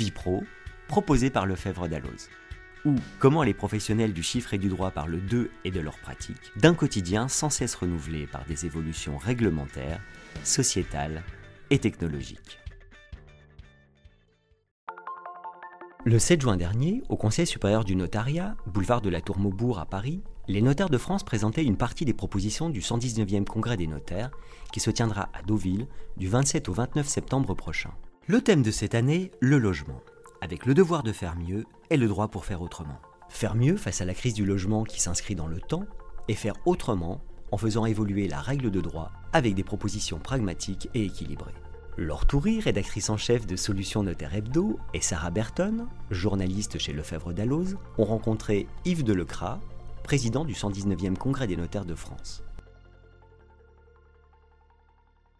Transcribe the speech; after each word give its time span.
Vipro, 0.00 0.42
proposé 0.88 1.28
par 1.28 1.44
Lefebvre 1.44 1.86
Dalloz. 1.86 2.30
Ou 2.86 2.94
comment 3.18 3.42
les 3.42 3.52
professionnels 3.52 4.14
du 4.14 4.22
chiffre 4.22 4.54
et 4.54 4.58
du 4.58 4.70
droit 4.70 4.90
parlent 4.90 5.20
d'eux 5.20 5.50
et 5.66 5.70
de 5.70 5.78
leurs 5.78 5.98
pratiques, 5.98 6.52
d'un 6.56 6.72
quotidien 6.72 7.28
sans 7.28 7.50
cesse 7.50 7.74
renouvelé 7.74 8.26
par 8.26 8.46
des 8.46 8.64
évolutions 8.64 9.18
réglementaires, 9.18 10.00
sociétales 10.42 11.22
et 11.68 11.78
technologiques. 11.78 12.58
Le 16.06 16.18
7 16.18 16.40
juin 16.40 16.56
dernier, 16.56 17.02
au 17.10 17.18
Conseil 17.18 17.46
supérieur 17.46 17.84
du 17.84 17.94
notariat, 17.94 18.56
boulevard 18.66 19.02
de 19.02 19.10
la 19.10 19.20
Tour 19.20 19.38
Maubourg 19.38 19.80
à 19.80 19.84
Paris, 19.84 20.22
les 20.48 20.62
notaires 20.62 20.88
de 20.88 20.96
France 20.96 21.24
présentaient 21.24 21.62
une 21.62 21.76
partie 21.76 22.06
des 22.06 22.14
propositions 22.14 22.70
du 22.70 22.80
119e 22.80 23.44
congrès 23.44 23.76
des 23.76 23.86
notaires 23.86 24.30
qui 24.72 24.80
se 24.80 24.90
tiendra 24.90 25.28
à 25.34 25.42
Deauville 25.42 25.88
du 26.16 26.26
27 26.26 26.70
au 26.70 26.72
29 26.72 27.06
septembre 27.06 27.52
prochain. 27.52 27.90
Le 28.26 28.40
thème 28.40 28.62
de 28.62 28.70
cette 28.70 28.94
année, 28.94 29.32
le 29.40 29.58
logement, 29.58 30.00
avec 30.40 30.66
le 30.66 30.74
devoir 30.74 31.02
de 31.02 31.10
faire 31.10 31.36
mieux 31.36 31.64
et 31.88 31.96
le 31.96 32.06
droit 32.06 32.28
pour 32.28 32.44
faire 32.44 32.62
autrement. 32.62 33.00
Faire 33.28 33.56
mieux 33.56 33.76
face 33.76 34.00
à 34.00 34.04
la 34.04 34.14
crise 34.14 34.34
du 34.34 34.44
logement 34.44 34.84
qui 34.84 35.00
s'inscrit 35.00 35.34
dans 35.34 35.48
le 35.48 35.60
temps 35.60 35.86
et 36.28 36.34
faire 36.34 36.54
autrement 36.64 37.20
en 37.50 37.56
faisant 37.56 37.86
évoluer 37.86 38.28
la 38.28 38.40
règle 38.40 38.70
de 38.70 38.80
droit 38.80 39.10
avec 39.32 39.54
des 39.54 39.64
propositions 39.64 40.18
pragmatiques 40.18 40.88
et 40.94 41.04
équilibrées. 41.04 41.54
Laure 41.96 42.26
Toury, 42.26 42.60
rédactrice 42.60 43.10
en 43.10 43.16
chef 43.16 43.46
de 43.46 43.56
Solutions 43.56 44.04
Notaire 44.04 44.34
Hebdo, 44.34 44.78
et 44.94 45.00
Sarah 45.00 45.30
Berton, 45.30 45.88
journaliste 46.10 46.78
chez 46.78 46.92
Lefebvre 46.92 47.32
Dalloz, 47.32 47.78
ont 47.98 48.04
rencontré 48.04 48.68
Yves 48.84 49.02
Delecras, 49.02 49.60
président 50.04 50.44
du 50.44 50.54
119e 50.54 51.16
Congrès 51.16 51.48
des 51.48 51.56
notaires 51.56 51.84
de 51.84 51.96
France. 51.96 52.44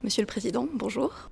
Monsieur 0.03 0.23
le 0.23 0.27
Président, 0.27 0.67
bonjour. 0.75 1.31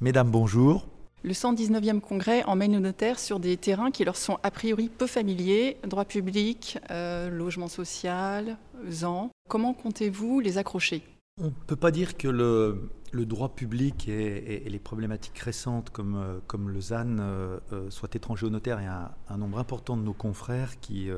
Mesdames, 0.00 0.30
bonjour. 0.30 0.86
Le 1.24 1.32
119e 1.32 1.98
congrès 1.98 2.44
emmène 2.44 2.70
nos 2.70 2.80
notaires 2.80 3.18
sur 3.18 3.40
des 3.40 3.56
terrains 3.56 3.90
qui 3.90 4.04
leur 4.04 4.14
sont 4.14 4.38
a 4.44 4.52
priori 4.52 4.88
peu 4.88 5.08
familiers, 5.08 5.76
droit 5.84 6.04
public, 6.04 6.78
euh, 6.92 7.28
logement 7.28 7.66
social, 7.66 8.56
ZAN. 8.88 9.30
Comment 9.48 9.74
comptez-vous 9.74 10.38
les 10.38 10.56
accrocher? 10.56 11.02
On 11.40 11.46
ne 11.46 11.50
peut 11.66 11.74
pas 11.74 11.90
dire 11.90 12.16
que 12.16 12.28
le, 12.28 13.26
droit 13.26 13.48
public 13.48 14.06
et, 14.08 14.62
les 14.68 14.78
problématiques 14.78 15.38
récentes 15.40 15.90
comme, 15.90 16.14
euh, 16.14 16.38
comme 16.46 16.68
le 16.68 16.80
ZAN 16.80 17.16
euh, 17.18 17.58
soient 17.90 18.10
étrangers 18.14 18.46
aux 18.46 18.50
notaires. 18.50 18.80
Il 18.80 18.84
y 18.84 18.86
a 18.86 19.16
un, 19.28 19.38
nombre 19.38 19.58
important 19.58 19.96
de 19.96 20.02
nos 20.02 20.14
confrères 20.14 20.78
qui 20.78 21.10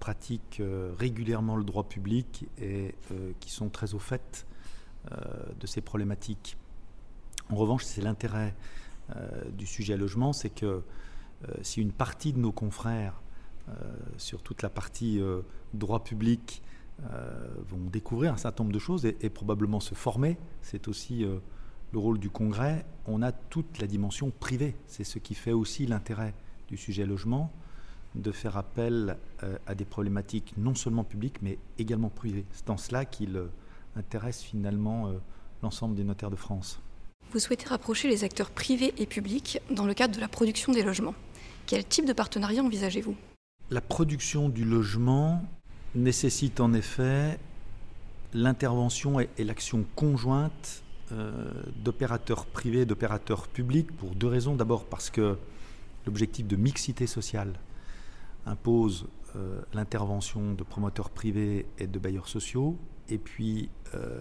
pratiquent 0.00 0.62
régulièrement 0.98 1.56
le 1.56 1.64
droit 1.64 1.84
public 1.84 2.46
et 2.58 2.94
qui 3.40 3.50
sont 3.50 3.68
très 3.68 3.92
au 3.92 3.98
fait 3.98 4.46
de 5.10 5.66
ces 5.66 5.82
problématiques. 5.82 6.56
En 7.52 7.56
revanche, 7.56 7.84
c'est 7.84 8.00
l'intérêt 8.00 8.54
euh, 9.14 9.50
du 9.50 9.66
sujet 9.66 9.98
logement, 9.98 10.32
c'est 10.32 10.48
que 10.48 10.64
euh, 10.64 11.54
si 11.60 11.82
une 11.82 11.92
partie 11.92 12.32
de 12.32 12.38
nos 12.38 12.50
confrères, 12.50 13.20
euh, 13.68 13.72
sur 14.16 14.42
toute 14.42 14.62
la 14.62 14.70
partie 14.70 15.20
droit 15.74 16.02
public, 16.02 16.62
vont 17.68 17.90
découvrir 17.90 18.32
un 18.32 18.36
certain 18.36 18.64
nombre 18.64 18.74
de 18.74 18.78
choses 18.78 19.04
et, 19.04 19.30
probablement 19.30 19.80
se 19.80 19.94
former, 19.94 20.38
c'est 20.60 20.88
aussi 20.88 21.24
le 21.24 21.98
rôle 21.98 22.18
du 22.18 22.30
Congrès, 22.30 22.86
on 23.06 23.22
a 23.22 23.32
toute 23.32 23.80
la 23.80 23.86
dimension 23.86 24.30
privée. 24.30 24.76
C'est 24.86 25.02
ce 25.02 25.18
qui 25.18 25.34
fait 25.34 25.52
aussi 25.52 25.86
l'intérêt 25.86 26.34
du 26.68 26.76
sujet 26.76 27.04
logement, 27.04 27.50
de 28.14 28.30
faire 28.30 28.56
appel 28.56 29.16
à 29.66 29.74
des 29.74 29.84
problématiques 29.84 30.54
non 30.56 30.74
seulement 30.76 31.02
publiques, 31.02 31.42
mais 31.42 31.58
également 31.78 32.10
privées. 32.10 32.46
C'est 32.52 32.70
en 32.70 32.76
cela 32.76 33.04
qu'il 33.04 33.42
intéresse 33.96 34.42
finalement 34.42 35.10
l'ensemble 35.62 35.96
des 35.96 36.04
notaires 36.04 36.30
de 36.30 36.36
France. 36.36 36.80
Vous 37.32 37.38
souhaitez 37.38 37.66
rapprocher 37.66 38.08
les 38.08 38.24
acteurs 38.24 38.50
privés 38.50 38.92
et 38.98 39.06
publics 39.06 39.58
dans 39.70 39.86
le 39.86 39.94
cadre 39.94 40.14
de 40.14 40.20
la 40.20 40.28
production 40.28 40.70
des 40.70 40.82
logements. 40.82 41.14
Quel 41.66 41.82
type 41.82 42.04
de 42.04 42.12
partenariat 42.12 42.62
envisagez-vous? 42.62 43.16
La 43.70 43.80
production 43.80 44.50
du 44.50 44.66
logement 44.66 45.42
nécessite 45.94 46.60
en 46.60 46.74
effet 46.74 47.38
l'intervention 48.34 49.18
et, 49.18 49.30
l'action 49.38 49.86
conjointe 49.96 50.82
euh, 51.12 51.50
d'opérateurs 51.82 52.44
privés 52.44 52.80
et 52.80 52.84
d'opérateurs 52.84 53.48
publics 53.48 53.90
pour 53.96 54.14
deux 54.14 54.26
raisons. 54.26 54.54
D'abord 54.54 54.84
parce 54.84 55.08
que 55.08 55.38
l'objectif 56.04 56.46
de 56.46 56.56
mixité 56.56 57.06
sociale 57.06 57.54
impose 58.44 59.06
euh, 59.36 59.62
l'intervention 59.72 60.52
de 60.52 60.64
promoteurs 60.64 61.08
privés 61.08 61.64
et 61.78 61.86
de 61.86 61.98
bailleurs 61.98 62.28
sociaux, 62.28 62.76
et 63.08 63.16
puis 63.16 63.70
euh, 63.94 64.20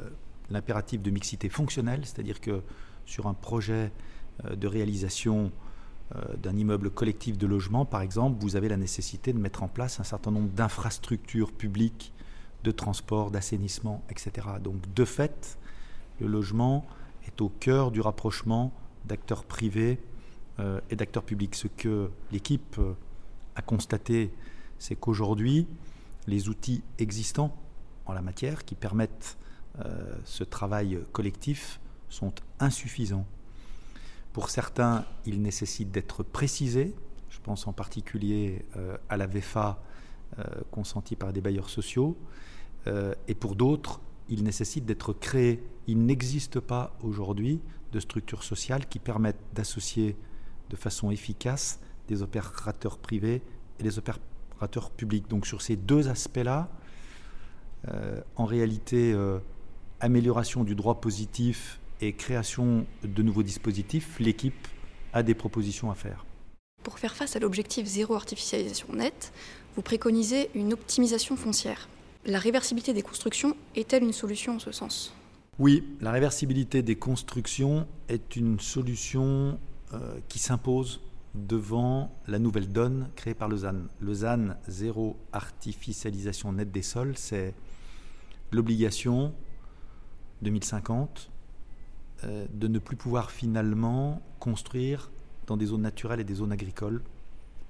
l'impératif 0.49 1.01
de 1.01 1.11
mixité 1.11 1.49
fonctionnelle, 1.49 2.05
c'est-à-dire 2.05 2.39
que 2.39 2.61
sur 3.05 3.27
un 3.27 3.33
projet 3.33 3.91
euh, 4.45 4.55
de 4.55 4.67
réalisation 4.67 5.51
euh, 6.15 6.35
d'un 6.37 6.55
immeuble 6.55 6.89
collectif 6.89 7.37
de 7.37 7.47
logement, 7.47 7.85
par 7.85 8.01
exemple, 8.01 8.37
vous 8.41 8.55
avez 8.55 8.69
la 8.69 8.77
nécessité 8.77 9.33
de 9.33 9.39
mettre 9.39 9.63
en 9.63 9.67
place 9.67 9.99
un 9.99 10.03
certain 10.03 10.31
nombre 10.31 10.49
d'infrastructures 10.49 11.51
publiques, 11.51 12.13
de 12.63 12.71
transport, 12.71 13.31
d'assainissement, 13.31 14.03
etc. 14.09 14.47
Donc, 14.63 14.93
de 14.93 15.05
fait, 15.05 15.57
le 16.19 16.27
logement 16.27 16.85
est 17.27 17.41
au 17.41 17.49
cœur 17.49 17.91
du 17.91 18.01
rapprochement 18.01 18.71
d'acteurs 19.05 19.45
privés 19.45 19.99
euh, 20.59 20.79
et 20.89 20.95
d'acteurs 20.95 21.23
publics. 21.23 21.55
Ce 21.55 21.67
que 21.67 22.09
l'équipe 22.31 22.79
a 23.55 23.61
constaté, 23.61 24.31
c'est 24.79 24.95
qu'aujourd'hui, 24.95 25.67
les 26.27 26.49
outils 26.49 26.83
existants 26.99 27.55
en 28.05 28.13
la 28.13 28.21
matière 28.21 28.63
qui 28.65 28.75
permettent 28.75 29.37
ce 30.25 30.43
travail 30.43 30.99
collectif 31.13 31.79
sont 32.11 32.33
insuffisants. 32.59 33.25
Pour 34.33 34.49
certains, 34.49 35.05
ils 35.25 35.41
nécessitent 35.41 35.91
d'être 35.91 36.23
précisés. 36.23 36.93
Je 37.29 37.39
pense 37.39 37.67
en 37.67 37.73
particulier 37.73 38.65
euh, 38.77 38.97
à 39.09 39.17
la 39.17 39.27
VFA 39.27 39.81
euh, 40.37 40.43
consentie 40.71 41.15
par 41.15 41.33
des 41.33 41.41
bailleurs 41.41 41.69
sociaux. 41.69 42.17
Euh, 42.87 43.13
et 43.27 43.35
pour 43.35 43.55
d'autres, 43.55 43.99
ils 44.29 44.43
nécessitent 44.43 44.85
d'être 44.85 45.13
créés. 45.13 45.63
Il 45.87 46.05
n'existe 46.05 46.59
pas 46.59 46.95
aujourd'hui 47.01 47.59
de 47.91 47.99
structures 47.99 48.43
sociales 48.43 48.87
qui 48.87 48.99
permettent 48.99 49.41
d'associer 49.53 50.15
de 50.69 50.75
façon 50.75 51.11
efficace 51.11 51.79
des 52.07 52.21
opérateurs 52.21 52.97
privés 52.97 53.41
et 53.79 53.83
des 53.83 53.97
opérateurs 53.97 54.91
publics. 54.91 55.27
Donc 55.29 55.45
sur 55.45 55.61
ces 55.61 55.75
deux 55.75 56.07
aspects-là, 56.07 56.69
en 58.35 58.45
réalité, 58.45 59.13
amélioration 59.99 60.63
du 60.63 60.75
droit 60.75 61.01
positif 61.01 61.80
et 62.01 62.13
création 62.13 62.85
de 63.03 63.23
nouveaux 63.23 63.43
dispositifs, 63.43 64.19
l'équipe 64.19 64.67
a 65.13 65.23
des 65.23 65.35
propositions 65.35 65.91
à 65.91 65.95
faire. 65.95 66.25
Pour 66.83 66.97
faire 66.97 67.15
face 67.15 67.35
à 67.35 67.39
l'objectif 67.39 67.85
zéro 67.85 68.15
artificialisation 68.15 68.93
nette, 68.93 69.31
vous 69.75 69.81
préconisez 69.81 70.49
une 70.55 70.73
optimisation 70.73 71.35
foncière. 71.35 71.87
La 72.25 72.39
réversibilité 72.39 72.93
des 72.93 73.03
constructions 73.03 73.55
est-elle 73.75 74.03
une 74.03 74.13
solution 74.13 74.55
en 74.55 74.59
ce 74.59 74.71
sens? 74.71 75.13
Oui, 75.59 75.83
la 76.01 76.11
réversibilité 76.11 76.81
des 76.81 76.95
constructions 76.95 77.87
est 78.09 78.35
une 78.35 78.59
solution 78.59 79.59
euh, 79.93 80.19
qui 80.27 80.39
s'impose 80.39 81.01
devant 81.35 82.11
la 82.27 82.39
nouvelle 82.39 82.69
donne 82.69 83.09
créée 83.15 83.33
par 83.33 83.47
le 83.47 83.57
ZAN. 83.57 83.75
Le 83.99 84.13
ZAN, 84.13 84.55
zéro 84.67 85.17
artificialisation 85.33 86.51
nette 86.51 86.71
des 86.71 86.81
sols, 86.81 87.13
c'est 87.15 87.53
l'obligation 88.51 89.33
2050 90.41 91.29
euh, 92.23 92.45
de 92.53 92.67
ne 92.67 92.77
plus 92.77 92.95
pouvoir 92.95 93.31
finalement 93.31 94.21
construire 94.39 95.09
dans 95.47 95.57
des 95.57 95.67
zones 95.67 95.81
naturelles 95.81 96.19
et 96.19 96.23
des 96.23 96.35
zones 96.35 96.51
agricoles 96.51 97.01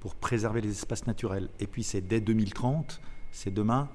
pour 0.01 0.13
préserver 0.13 0.59
les 0.59 0.72
espaces 0.72 1.07
naturels. 1.07 1.47
Et 1.62 1.67
puis 1.67 1.84
c'est 1.84 2.01
dès 2.01 2.19
2030, 2.19 3.00
c'est 3.31 3.53
demain, 3.53 3.90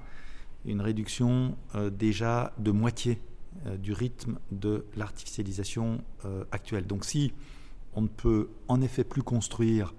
une 0.64 0.80
réduction 0.80 1.58
euh, 1.74 1.90
déjà 1.90 2.54
de 2.56 2.70
moitié 2.70 3.20
euh, 3.66 3.76
du 3.76 3.92
rythme 3.92 4.38
de 4.50 4.86
l'artificialisation 4.96 6.00
actuelle. 6.50 6.86
Donc 6.86 7.04
si 7.04 7.34
on 7.94 8.02
ne 8.02 8.08
peut 8.08 8.48
en 8.68 8.80
effet 8.80 9.04
plus 9.04 9.22
construire 9.22 9.94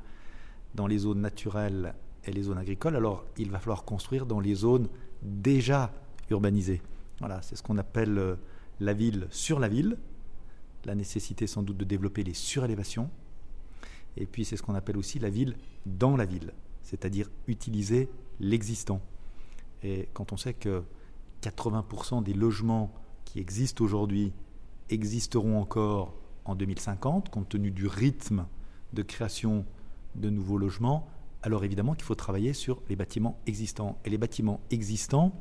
dans 0.73 0.87
les 0.87 0.99
zones 0.99 1.21
naturelles 1.21 1.93
et 2.25 2.31
les 2.31 2.43
zones 2.43 2.57
agricoles, 2.57 2.95
alors 2.95 3.25
il 3.37 3.51
va 3.51 3.59
falloir 3.59 3.83
construire 3.83 4.25
dans 4.25 4.39
les 4.39 4.55
zones 4.55 4.87
déjà 5.21 5.93
urbanisées. 6.31 6.81
Voilà, 7.19 7.41
c'est 7.43 7.55
ce 7.55 7.63
qu'on 7.63 7.77
appelle 7.77 8.37
la 8.79 8.93
ville 8.93 9.27
sur 9.29 9.59
la 9.59 9.67
ville, 9.67 9.97
la 10.87 10.95
nécessité 10.95 11.45
sans 11.45 11.61
doute 11.61 11.77
de 11.77 11.85
développer 11.85 12.23
les 12.23 12.33
surélévations, 12.33 13.09
et 14.15 14.25
puis 14.25 14.45
c'est 14.45 14.57
ce 14.57 14.63
qu'on 14.63 14.75
appelle 14.75 14.97
aussi 14.97 15.19
la 15.19 15.29
ville 15.29 15.55
dans 15.85 16.17
la 16.17 16.25
ville, 16.25 16.53
c'est-à-dire 16.81 17.29
utiliser 17.47 18.09
l'existant. 18.39 19.01
Et 19.83 20.09
quand 20.13 20.33
on 20.33 20.37
sait 20.37 20.53
que 20.53 20.83
80% 21.43 22.23
des 22.23 22.33
logements 22.33 22.91
qui 23.25 23.39
existent 23.39 23.83
aujourd'hui 23.83 24.33
existeront 24.89 25.59
encore 25.59 26.15
en 26.45 26.55
2050, 26.55 27.29
compte 27.29 27.49
tenu 27.49 27.71
du 27.71 27.87
rythme 27.87 28.47
de 28.93 29.03
création 29.03 29.65
de 30.15 30.29
nouveaux 30.29 30.57
logements, 30.57 31.07
alors 31.43 31.63
évidemment 31.63 31.93
qu'il 31.93 32.05
faut 32.05 32.15
travailler 32.15 32.53
sur 32.53 32.81
les 32.89 32.95
bâtiments 32.95 33.39
existants. 33.45 33.99
Et 34.05 34.09
les 34.09 34.17
bâtiments 34.17 34.61
existants, 34.71 35.39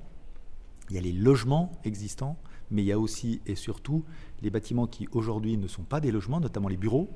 il 0.90 0.96
y 0.96 0.98
a 0.98 1.02
les 1.02 1.12
logements 1.12 1.72
existants, 1.84 2.36
mais 2.70 2.82
il 2.82 2.86
y 2.86 2.92
a 2.92 2.98
aussi 2.98 3.40
et 3.46 3.54
surtout 3.54 4.04
les 4.42 4.50
bâtiments 4.50 4.86
qui 4.86 5.08
aujourd'hui 5.12 5.56
ne 5.56 5.68
sont 5.68 5.82
pas 5.82 6.00
des 6.00 6.10
logements, 6.10 6.40
notamment 6.40 6.68
les 6.68 6.76
bureaux, 6.76 7.10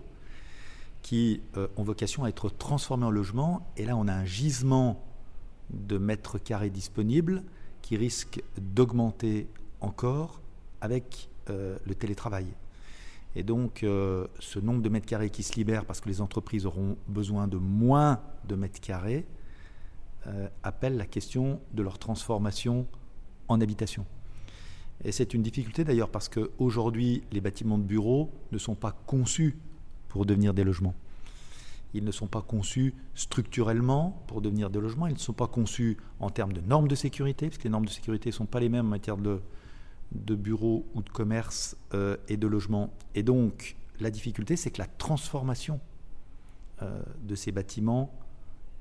qui 1.03 1.43
euh, 1.57 1.69
ont 1.77 1.83
vocation 1.83 2.25
à 2.25 2.29
être 2.29 2.51
transformés 2.51 3.07
en 3.07 3.11
logement. 3.11 3.71
Et 3.77 3.85
là, 3.85 3.97
on 3.97 4.09
a 4.09 4.13
un 4.13 4.25
gisement 4.25 5.05
de 5.71 5.99
mètres 5.99 6.39
carrés 6.39 6.71
disponibles 6.71 7.45
qui 7.83 7.97
risque 7.97 8.43
d'augmenter 8.59 9.49
encore 9.81 10.41
avec 10.81 11.29
euh, 11.49 11.79
le 11.85 11.95
télétravail. 11.95 12.47
Et 13.37 13.43
donc, 13.43 13.83
euh, 13.83 14.27
ce 14.41 14.59
nombre 14.59 14.83
de 14.83 14.89
mètres 14.89 15.07
carrés 15.07 15.31
qui 15.31 15.43
se 15.43 15.55
libère 15.55 15.85
parce 15.85 16.01
que 16.01 16.09
les 16.09 16.21
entreprises 16.21 16.67
auront 16.67 16.97
besoin 17.07 17.47
de 17.47 17.57
moins 17.57 18.21
de 18.47 18.57
mètres 18.57 18.81
carrés 18.81 19.27
appelle 20.63 20.99
la 20.99 21.07
question 21.07 21.63
de 21.73 21.83
leur 21.83 21.99
transformation 21.99 22.87
en 23.49 23.59
habitation. 23.59 24.05
Et 25.05 25.13
c'est 25.13 25.35
une 25.35 25.43
difficulté 25.43 25.85
d'ailleurs 25.85 26.11
parce 26.11 26.29
qu'aujourd'hui, 26.29 27.23
les 27.33 27.41
bâtiments 27.41 27.79
de 27.79 27.85
bureaux 27.85 28.31
ne 28.53 28.59
sont 28.59 28.75
pas 28.75 28.93
conçus 29.07 29.57
pour 30.09 30.27
devenir 30.27 30.53
des 30.53 30.65
logements. 30.65 30.95
Ils 31.95 32.05
ne 32.05 32.13
sont 32.13 32.27
pas 32.27 32.43
conçus 32.43 32.95
structurellement 33.15 34.23
pour 34.27 34.41
devenir 34.41 34.71
des 34.71 34.81
logements. 34.81 35.07
Ils 35.07 35.15
ne 35.15 35.19
sont 35.19 35.33
pas 35.33 35.49
conçus 35.49 35.97
en 36.21 36.31
termes 36.31 36.53
de 36.53 36.61
normes 36.61 36.89
de 36.89 36.95
sécurité, 36.95 37.47
parce 37.49 37.59
que 37.59 37.65
les 37.65 37.71
normes 37.71 37.87
de 37.87 37.91
sécurité 37.91 38.31
ne 38.31 38.35
sont 38.35 38.47
pas 38.47 38.61
les 38.61 38.69
mêmes 38.69 38.87
en 38.87 38.91
matière 38.91 39.17
de, 39.17 39.41
de 40.13 40.35
bureaux 40.35 40.87
ou 40.95 41.03
de 41.03 41.11
commerce 41.11 41.77
euh, 41.95 42.17
et 42.29 42.37
de 42.37 42.47
logements. 42.47 42.93
Et 43.15 43.23
donc, 43.23 43.77
la 43.99 44.11
difficulté, 44.11 44.57
c'est 44.57 44.71
que 44.71 44.79
la 44.79 44.87
transformation 44.87 45.81
euh, 46.83 47.03
de 47.23 47.35
ces 47.35 47.51
bâtiments, 47.51 48.13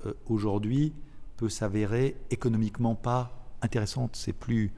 euh, 0.06 0.12
aujourd'hui, 0.26 0.92
peut 1.36 1.48
s'avérer 1.48 2.16
économiquement 2.30 2.94
pas 2.94 3.48
intéressante. 3.62 4.14
C'est 4.14 4.32
plus 4.32 4.72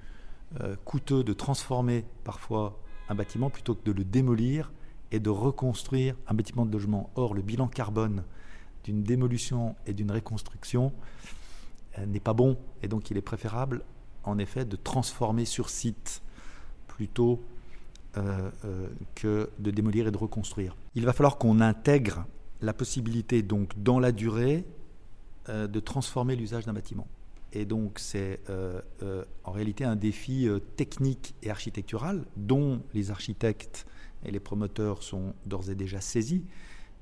coûteux 0.84 1.24
de 1.24 1.32
transformer 1.32 2.04
parfois 2.24 2.78
un 3.08 3.14
bâtiment 3.14 3.50
plutôt 3.50 3.74
que 3.74 3.84
de 3.84 3.92
le 3.92 4.04
démolir 4.04 4.72
et 5.12 5.20
de 5.20 5.30
reconstruire 5.30 6.16
un 6.26 6.34
bâtiment 6.34 6.66
de 6.66 6.72
logement. 6.72 7.10
Or, 7.14 7.34
le 7.34 7.42
bilan 7.42 7.68
carbone 7.68 8.24
d'une 8.84 9.02
démolition 9.02 9.76
et 9.86 9.92
d'une 9.92 10.10
reconstruction 10.10 10.92
euh, 11.98 12.06
n'est 12.06 12.20
pas 12.20 12.32
bon, 12.32 12.56
et 12.82 12.88
donc 12.88 13.10
il 13.10 13.16
est 13.16 13.22
préférable, 13.22 13.82
en 14.24 14.38
effet, 14.38 14.64
de 14.64 14.76
transformer 14.76 15.44
sur 15.44 15.68
site 15.68 16.22
plutôt 16.88 17.42
euh, 18.16 18.50
euh, 18.64 18.88
que 19.14 19.50
de 19.58 19.70
démolir 19.70 20.08
et 20.08 20.10
de 20.10 20.16
reconstruire. 20.16 20.74
Il 20.94 21.04
va 21.04 21.12
falloir 21.12 21.38
qu'on 21.38 21.60
intègre 21.60 22.24
la 22.60 22.72
possibilité, 22.72 23.42
donc, 23.42 23.70
dans 23.80 24.00
la 24.00 24.12
durée, 24.12 24.64
de 25.48 25.80
transformer 25.80 26.36
l'usage 26.36 26.66
d'un 26.66 26.72
bâtiment. 26.72 27.08
Et 27.52 27.64
donc, 27.64 27.98
c'est 27.98 28.40
en 29.44 29.52
réalité 29.52 29.84
un 29.84 29.96
défi 29.96 30.48
technique 30.76 31.34
et 31.42 31.50
architectural 31.50 32.24
dont 32.36 32.82
les 32.94 33.10
architectes 33.10 33.86
et 34.24 34.30
les 34.30 34.40
promoteurs 34.40 35.02
sont 35.02 35.34
d'ores 35.46 35.70
et 35.70 35.74
déjà 35.74 36.00
saisis, 36.00 36.44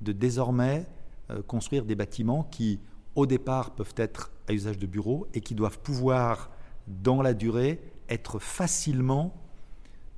de 0.01 0.13
désormais 0.13 0.87
euh, 1.31 1.43
construire 1.43 1.85
des 1.85 1.95
bâtiments 1.95 2.45
qui, 2.45 2.81
au 3.15 3.27
départ, 3.27 3.75
peuvent 3.75 3.95
être 3.97 4.33
à 4.49 4.53
usage 4.53 4.79
de 4.79 4.87
bureau 4.87 5.27
et 5.35 5.41
qui 5.41 5.55
doivent 5.55 5.81
pouvoir, 5.81 6.51
dans 6.87 7.23
la 7.23 7.35
durée, 7.35 7.81
être 8.09 8.39
facilement 8.39 9.35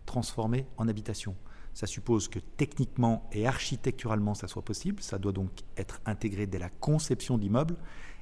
transformés 0.07 0.67
en 0.77 0.89
habitation. 0.89 1.35
Ça 1.75 1.87
suppose 1.87 2.29
que 2.29 2.39
techniquement 2.39 3.29
et 3.33 3.47
architecturalement 3.47 4.35
ça 4.35 4.47
soit 4.47 4.65
possible, 4.65 5.03
ça 5.03 5.19
doit 5.19 5.33
donc 5.33 5.51
être 5.77 6.01
intégré 6.05 6.47
dès 6.47 6.59
la 6.59 6.69
conception 6.69 7.39
d'immeubles, 7.39 7.77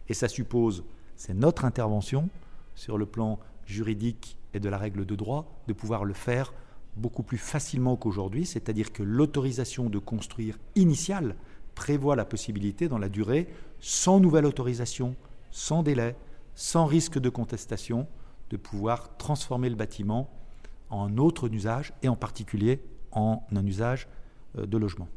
et 0.09 0.15
ça 0.15 0.29
suppose, 0.29 0.85
c'est 1.21 1.35
notre 1.35 1.67
intervention 1.67 2.31
sur 2.75 2.97
le 2.97 3.05
plan 3.05 3.39
juridique 3.67 4.39
et 4.55 4.59
de 4.59 4.71
la 4.71 4.79
règle 4.79 5.05
de 5.05 5.15
droit, 5.15 5.53
de 5.69 5.75
pouvoir 5.75 6.07
le 6.07 6.15
faire 6.15 6.55
beaucoup 6.97 7.23
plus 7.23 7.37
facilement 7.37 7.95
qu'aujourd'hui, 7.95 8.47
c'est-à-dire 8.47 8.91
que 8.91 9.03
l'autorisation 9.03 9.91
de 9.91 9.99
construire 9.99 10.57
initiale 10.77 11.37
prévoit 11.75 12.17
la 12.17 12.25
possibilité 12.25 12.89
dans 12.89 12.97
la 12.97 13.11
durée, 13.11 13.49
sans 13.81 14.19
nouvelle 14.19 14.47
autorisation, 14.47 15.15
sans 15.51 15.83
délai, 15.83 16.17
sans 16.55 16.87
risque 16.87 17.19
de 17.19 17.29
contestation, 17.29 18.07
de 18.49 18.57
pouvoir 18.57 19.15
transformer 19.19 19.69
le 19.69 19.77
bâtiment 19.77 20.31
en 20.89 21.19
autre 21.19 21.53
usage 21.53 21.93
et 22.03 22.09
en 22.09 22.17
particulier 22.17 22.81
en 23.13 23.43
un 23.55 23.67
usage 23.67 24.09
euh, 24.57 24.65
de 24.65 24.79
logement. 24.79 25.09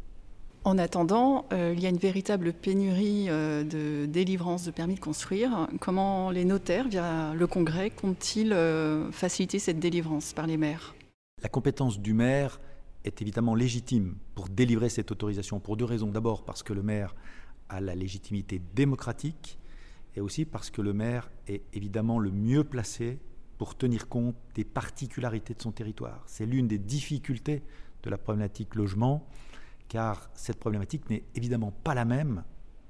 En 0.65 0.77
attendant, 0.77 1.45
euh, 1.51 1.73
il 1.75 1.83
y 1.83 1.85
a 1.85 1.89
une 1.89 1.97
véritable 1.97 2.53
pénurie 2.53 3.25
euh, 3.29 3.63
de 3.63 4.05
délivrance 4.05 4.63
de 4.63 4.71
permis 4.71 4.95
de 4.95 4.99
construire. 4.99 5.67
Comment 5.81 6.31
les 6.31 6.45
notaires, 6.45 6.87
via 6.87 7.33
le 7.33 7.47
Congrès, 7.47 7.89
comptent-ils 7.89 8.55
faciliter 9.11 9.59
cette 9.59 9.79
délivrance 9.79 10.33
par 10.33 10.47
les 10.47 10.57
maires? 10.57 10.95
La 11.41 11.49
compétence 11.49 11.99
du 11.99 12.13
maire 12.13 12.61
est 13.03 13.21
évidemment 13.21 13.55
légitime 13.55 14.15
pour 14.35 14.47
délivrer 14.47 14.89
cette 14.89 15.11
autorisation 15.11 15.59
pour 15.59 15.75
deux 15.75 15.85
raisons. 15.85 16.07
D'abord 16.07 16.45
parce 16.45 16.63
que 16.63 16.73
le 16.73 16.81
maire 16.81 17.15
a 17.69 17.81
la 17.81 17.95
légitimité 17.95 18.61
démocratique 18.73 19.57
et 20.15 20.21
aussi 20.21 20.45
parce 20.45 20.69
que 20.69 20.81
le 20.81 20.93
maire 20.93 21.29
est 21.47 21.63
évidemment 21.73 22.19
le 22.19 22.31
mieux 22.31 22.63
placé 22.63 23.19
pour 23.57 23.75
tenir 23.75 24.07
compte 24.07 24.35
des 24.55 24.63
particularités 24.63 25.53
de 25.53 25.61
son 25.61 25.71
territoire. 25.71 26.23
C'est 26.27 26.45
l'une 26.45 26.67
des 26.67 26.77
difficultés 26.77 27.63
de 28.03 28.09
la 28.09 28.17
problématique 28.17 28.75
logement, 28.75 29.25
car 29.93 30.31
cette 30.33 30.57
problématique 30.57 31.07
n'est 31.11 31.21
évidemment 31.35 31.71
pas 31.71 31.93
la 31.93 32.03
même 32.03 32.43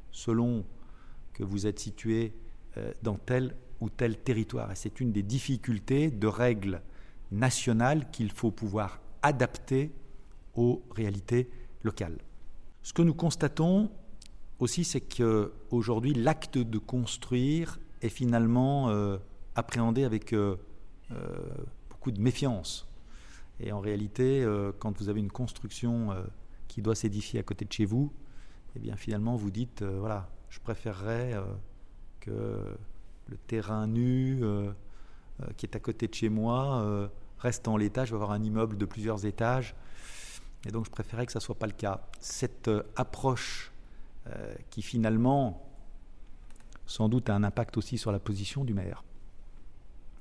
selon 0.10 0.64
que 1.34 1.44
vous 1.44 1.68
êtes 1.68 1.78
situé 1.80 2.34
euh, 2.78 2.94
dans 3.04 3.18
tel 3.18 3.58
ou 3.82 3.90
tel 3.90 4.18
territoire. 4.18 4.72
Et 4.72 4.76
c'est 4.76 5.02
une 5.02 5.12
des 5.12 5.22
difficultés 5.22 6.10
de 6.12 6.28
règles 6.28 6.82
nationale 7.30 8.10
qu'il 8.12 8.32
faut 8.32 8.52
pouvoir 8.52 9.02
adapter 9.22 9.92
aux 10.56 10.82
réalités 10.96 11.50
locales. 11.84 12.20
Ce 12.84 12.94
que 12.94 13.02
nous 13.02 13.14
constatons 13.14 13.92
aussi, 14.60 14.86
c'est 14.86 15.02
qu'aujourd'hui, 15.02 16.14
l'acte 16.14 16.58
de 16.58 16.78
construire 16.78 17.80
est 18.02 18.08
finalement 18.08 18.92
euh, 18.92 19.18
appréhendé 19.56 20.06
avec 20.06 20.32
euh, 20.32 20.56
beaucoup 21.90 22.12
de 22.12 22.22
méfiance. 22.22 22.88
Et 23.60 23.74
en 23.74 23.82
réalité, 23.82 24.46
quand 24.80 24.98
vous 24.98 25.10
avez 25.10 25.20
une 25.20 25.32
construction 25.32 26.12
qui 26.74 26.82
doit 26.82 26.96
s'édifier 26.96 27.40
à 27.40 27.44
côté 27.44 27.66
de 27.66 27.72
chez 27.72 27.86
vous, 27.86 28.12
eh 28.76 28.80
bien 28.80 28.96
finalement, 28.96 29.36
vous 29.36 29.52
dites, 29.52 29.84
voilà, 29.84 30.30
je 30.50 30.60
préférerais 30.60 31.36
que 32.20 32.76
le 33.28 33.38
terrain 33.48 33.86
nu 33.88 34.42
qui 35.58 35.66
est 35.66 35.76
à 35.76 35.80
côté 35.80 36.08
de 36.08 36.14
chez 36.14 36.30
moi 36.30 37.12
reste 37.44 37.68
en 37.68 37.78
l'état, 37.78 38.06
je 38.06 38.12
vais 38.12 38.16
avoir 38.16 38.32
un 38.32 38.42
immeuble 38.42 38.78
de 38.78 38.86
plusieurs 38.86 39.26
étages. 39.26 39.76
Et 40.66 40.72
donc 40.72 40.86
je 40.86 40.90
préférais 40.90 41.26
que 41.26 41.32
ça 41.32 41.40
soit 41.40 41.60
pas 41.60 41.68
le 41.68 41.74
cas. 41.74 42.02
Cette 42.20 42.70
euh, 42.70 42.84
approche 42.96 43.72
euh, 44.28 44.56
qui 44.70 44.82
finalement, 44.82 45.62
sans 46.86 47.10
doute, 47.10 47.30
a 47.30 47.36
un 47.36 47.44
impact 47.44 47.78
aussi 47.78 47.98
sur 47.98 48.12
la 48.12 48.20
position 48.20 48.64
du 48.64 48.74
maire. 48.74 49.04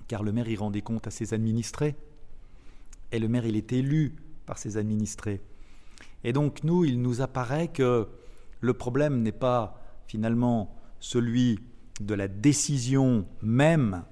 Car 0.09 0.25
le 0.25 0.33
maire, 0.33 0.49
il 0.49 0.57
rendait 0.59 0.83
compte 0.83 1.07
à 1.07 1.11
ses 1.11 1.33
administrés. 1.33 1.95
Et 3.13 3.21
le 3.21 3.29
maire, 3.29 3.47
il 3.47 3.57
est 3.57 3.73
élu 3.73 4.17
par 4.47 4.59
ses 4.59 4.77
administrés. 4.77 5.41
Et 6.25 6.33
donc 6.33 6.65
nous, 6.65 6.85
il 6.85 7.01
nous 7.01 7.21
apparaît 7.21 7.69
que 7.69 8.09
le 8.61 8.75
problème 8.75 9.23
n'est 9.23 9.33
pas 9.33 9.81
finalement 10.07 10.75
celui 11.01 11.59
de 12.01 12.15
la 12.15 12.29
décision 12.29 13.27
même 13.43 14.05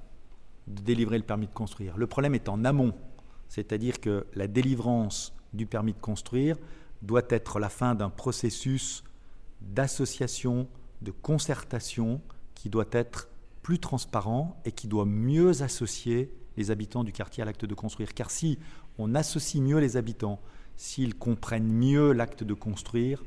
de 0.66 0.82
délivrer 0.82 1.18
le 1.18 1.24
permis 1.24 1.46
de 1.46 1.52
construire. 1.52 1.96
Le 1.96 2.06
problème 2.06 2.34
est 2.34 2.48
en 2.48 2.64
amont, 2.64 2.94
c'est-à-dire 3.48 4.00
que 4.00 4.26
la 4.34 4.46
délivrance 4.46 5.32
du 5.52 5.66
permis 5.66 5.92
de 5.92 5.98
construire 5.98 6.56
doit 7.02 7.22
être 7.28 7.58
la 7.58 7.68
fin 7.68 7.94
d'un 7.94 8.10
processus 8.10 9.04
d'association, 9.60 10.68
de 11.02 11.10
concertation 11.10 12.20
qui 12.54 12.70
doit 12.70 12.88
être 12.92 13.28
plus 13.62 13.78
transparent 13.78 14.60
et 14.64 14.72
qui 14.72 14.88
doit 14.88 15.06
mieux 15.06 15.62
associer 15.62 16.32
les 16.56 16.70
habitants 16.70 17.04
du 17.04 17.12
quartier 17.12 17.42
à 17.42 17.46
l'acte 17.46 17.64
de 17.64 17.74
construire. 17.74 18.14
Car 18.14 18.30
si 18.30 18.58
on 18.98 19.14
associe 19.14 19.62
mieux 19.62 19.78
les 19.78 19.96
habitants, 19.96 20.40
s'ils 20.80 21.14
comprennent 21.14 21.70
mieux 21.70 22.12
l'acte 22.12 22.42
de 22.42 22.54
construire, 22.54 23.22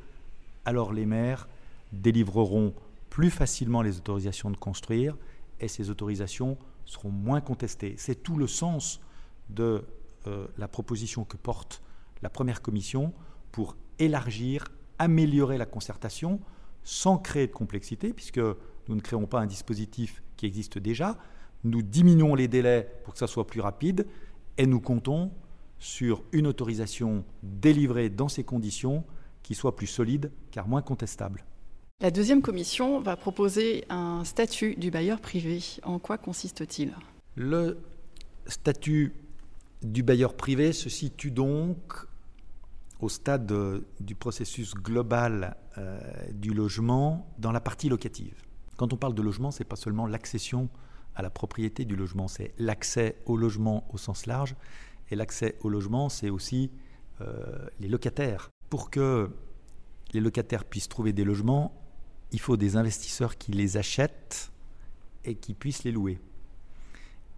alors 0.65 0.91
les 0.91 1.05
maires 1.05 1.47
délivreront 1.91 2.73
plus 3.11 3.29
facilement 3.29 3.83
les 3.83 3.97
autorisations 3.97 4.49
de 4.49 4.57
construire 4.57 5.15
et 5.59 5.67
ces 5.67 5.91
autorisations 5.91 6.57
seront 6.85 7.11
moins 7.11 7.41
contestés. 7.41 7.93
C'est 7.99 8.23
tout 8.23 8.37
le 8.37 8.47
sens 8.47 9.01
de 9.51 9.85
euh, 10.25 10.47
la 10.57 10.67
proposition 10.67 11.25
que 11.25 11.37
porte 11.37 11.83
la 12.23 12.29
première 12.31 12.63
commission 12.63 13.13
pour 13.51 13.77
élargir, 13.99 14.65
améliorer 14.97 15.59
la 15.59 15.67
concertation 15.67 16.39
sans 16.81 17.19
créer 17.19 17.45
de 17.45 17.51
complexité, 17.51 18.13
puisque 18.13 18.39
nous 18.39 18.95
ne 18.95 19.01
créons 19.01 19.27
pas 19.27 19.41
un 19.41 19.45
dispositif 19.45 20.23
qui 20.37 20.47
existe 20.47 20.79
déjà, 20.79 21.19
nous 21.63 21.83
diminuons 21.83 22.33
les 22.33 22.47
délais 22.47 22.91
pour 23.03 23.13
que 23.13 23.19
ça 23.19 23.27
soit 23.27 23.45
plus 23.45 23.61
rapide 23.61 24.07
et 24.57 24.65
nous 24.65 24.81
comptons 24.81 25.29
sur 25.79 26.23
une 26.31 26.47
autorisation 26.47 27.25
délivrée 27.41 28.09
dans 28.09 28.29
ces 28.29 28.43
conditions 28.43 29.03
qui 29.41 29.55
soit 29.55 29.75
plus 29.75 29.87
solide 29.87 30.31
car 30.51 30.67
moins 30.67 30.81
contestable. 30.81 31.43
La 31.99 32.11
deuxième 32.11 32.41
commission 32.41 32.99
va 32.99 33.15
proposer 33.15 33.85
un 33.89 34.23
statut 34.23 34.75
du 34.75 34.91
bailleur 34.91 35.21
privé. 35.21 35.61
En 35.83 35.99
quoi 35.99 36.17
consiste-t-il? 36.17 36.93
Le 37.35 37.77
statut 38.47 39.13
du 39.81 40.03
bailleur 40.03 40.35
privé 40.35 40.73
se 40.73 40.89
situe 40.89 41.31
donc 41.31 41.77
au 42.99 43.09
stade 43.09 43.53
du 43.99 44.15
processus 44.15 44.73
global 44.73 45.57
du 46.33 46.53
logement 46.53 47.27
dans 47.37 47.51
la 47.51 47.59
partie 47.59 47.89
locative. 47.89 48.35
Quand 48.77 48.93
on 48.93 48.97
parle 48.97 49.13
de 49.13 49.21
logement, 49.21 49.51
ce 49.51 49.59
n'est 49.59 49.67
pas 49.67 49.75
seulement 49.75 50.07
l'accession 50.07 50.69
à 51.15 51.21
la 51.21 51.29
propriété 51.29 51.85
du 51.85 51.95
logement, 51.95 52.27
c'est 52.27 52.53
l'accès 52.57 53.17
au 53.25 53.37
logement 53.37 53.87
au 53.93 53.97
sens 53.97 54.25
large. 54.25 54.55
L'accès 55.15 55.57
au 55.61 55.69
logement, 55.69 56.09
c'est 56.09 56.29
aussi 56.29 56.71
les 57.79 57.87
locataires. 57.87 58.49
Pour 58.69 58.89
que 58.89 59.29
les 60.13 60.19
locataires 60.19 60.65
puissent 60.65 60.89
trouver 60.89 61.13
des 61.13 61.23
logements, 61.23 61.73
il 62.31 62.39
faut 62.39 62.57
des 62.57 62.75
investisseurs 62.75 63.37
qui 63.37 63.51
les 63.51 63.77
achètent 63.77 64.51
et 65.23 65.35
qui 65.35 65.53
puissent 65.53 65.83
les 65.83 65.91
louer. 65.91 66.19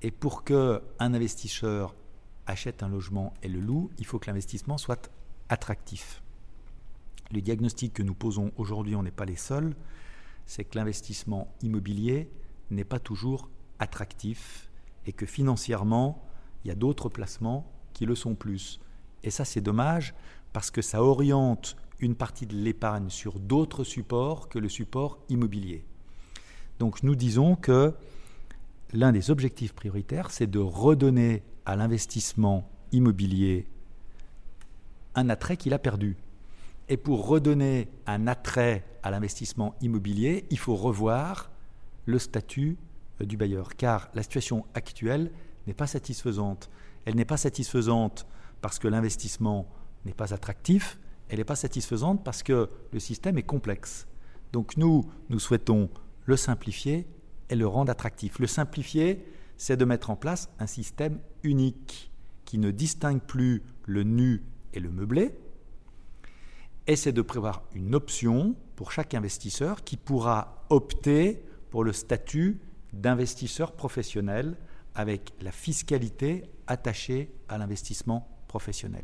Et 0.02 0.12
pour 0.12 0.44
que 0.44 0.82
un 1.00 1.14
investisseur 1.14 1.96
achète 2.48 2.84
un 2.84 2.90
logement 2.90 3.34
et 3.44 3.48
le 3.48 3.60
loue, 3.60 3.92
il 3.98 4.06
faut 4.06 4.20
que 4.20 4.28
l'investissement 4.28 4.78
soit 4.78 5.12
attractif. 5.50 6.22
Le 7.32 7.42
diagnostic 7.42 7.94
que 7.94 8.04
nous 8.04 8.14
posons 8.14 8.52
aujourd'hui, 8.58 8.96
on 8.96 9.04
n'est 9.04 9.12
pas 9.12 9.26
les 9.26 9.36
seuls, 9.36 9.76
c'est 10.46 10.64
que 10.64 10.78
l'investissement 10.78 11.54
immobilier 11.62 12.30
n'est 12.72 12.84
pas 12.84 13.00
toujours 13.00 13.50
attractif 13.80 14.70
et 15.06 15.14
que 15.14 15.26
financièrement, 15.26 16.25
il 16.66 16.70
y 16.70 16.72
a 16.72 16.76
d'autres 16.76 17.10
placements 17.10 17.72
qui 17.94 18.08
le 18.08 18.16
sont 18.16 18.34
plus. 18.34 18.80
Et 19.24 19.30
ça, 19.30 19.46
c'est 19.46 19.62
dommage 19.62 20.16
parce 20.52 20.72
que 20.72 20.82
ça 20.82 21.04
oriente 21.04 21.78
une 22.00 22.16
partie 22.16 22.48
de 22.48 22.56
l'épargne 22.56 23.10
sur 23.10 23.40
d'autres 23.40 23.84
supports 23.84 24.50
que 24.50 24.58
le 24.58 24.68
support 24.68 25.20
immobilier. 25.30 25.86
Donc 26.80 27.04
nous 27.04 27.16
disons 27.16 27.56
que 27.56 27.94
l'un 28.94 29.12
des 29.12 29.32
objectifs 29.32 29.74
prioritaires, 29.74 30.32
c'est 30.32 30.48
de 30.50 30.60
redonner 30.60 31.44
à 31.66 31.76
l'investissement 31.76 32.68
immobilier 32.92 33.68
un 35.14 35.30
attrait 35.30 35.58
qu'il 35.58 35.74
a 35.74 35.80
perdu. 35.80 36.18
Et 36.90 36.98
pour 36.98 37.28
redonner 37.28 37.88
un 38.08 38.28
attrait 38.28 38.84
à 39.04 39.12
l'investissement 39.12 39.76
immobilier, 39.82 40.46
il 40.50 40.60
faut 40.60 40.76
revoir 40.76 41.50
le 42.06 42.20
statut 42.20 42.78
euh, 43.22 43.26
du 43.26 43.38
bailleur, 43.38 43.76
car 43.76 44.10
la 44.14 44.24
situation 44.24 44.66
actuelle 44.74 45.32
n'est 45.68 45.74
pas 45.74 45.88
satisfaisante. 45.88 46.70
Elle 47.06 47.16
n'est 47.16 47.26
pas 47.26 47.38
satisfaisante 47.38 48.26
parce 48.62 48.80
que 48.80 48.88
l'investissement 48.88 49.68
n'est 50.06 50.14
pas 50.14 50.34
attractif, 50.34 51.00
elle 51.30 51.38
n'est 51.38 51.44
pas 51.44 51.56
satisfaisante 51.56 52.24
parce 52.24 52.44
que 52.44 52.70
le 52.92 53.00
système 53.00 53.38
est 53.38 53.44
complexe. 53.44 54.08
Donc 54.54 54.78
nous, 54.78 55.04
nous 55.30 55.40
souhaitons 55.40 55.90
le 56.26 56.38
simplifier 56.38 57.08
et 57.50 57.56
le 57.56 57.68
rendre 57.68 57.92
attractif. 57.92 58.40
Le 58.40 58.48
simplifier, 58.48 59.26
c'est 59.58 59.78
de 59.78 59.86
mettre 59.86 60.10
en 60.10 60.16
place 60.16 60.50
un 60.60 60.68
système 60.68 61.20
unique 61.44 62.12
qui 62.46 62.58
ne 62.58 62.72
distingue 62.72 63.22
plus 63.22 63.64
le 63.86 64.04
nu 64.04 64.44
et 64.74 64.80
le 64.80 64.90
meublé, 64.90 65.36
et 66.88 66.96
c'est 66.96 67.12
de 67.12 67.22
prévoir 67.22 67.64
une 67.74 67.96
option 67.96 68.56
pour 68.76 68.92
chaque 68.92 69.14
investisseur 69.14 69.84
qui 69.84 69.98
pourra 69.98 70.66
opter 70.70 71.44
pour 71.72 71.84
le 71.84 71.94
statut 71.94 72.60
d'investisseur 72.94 73.72
professionnel 73.72 74.56
avec 74.96 75.34
la 75.42 75.52
fiscalité 75.52 76.44
attachée 76.68 77.32
à 77.50 77.58
l'investissement 77.58 78.28
professionnel. 78.48 79.04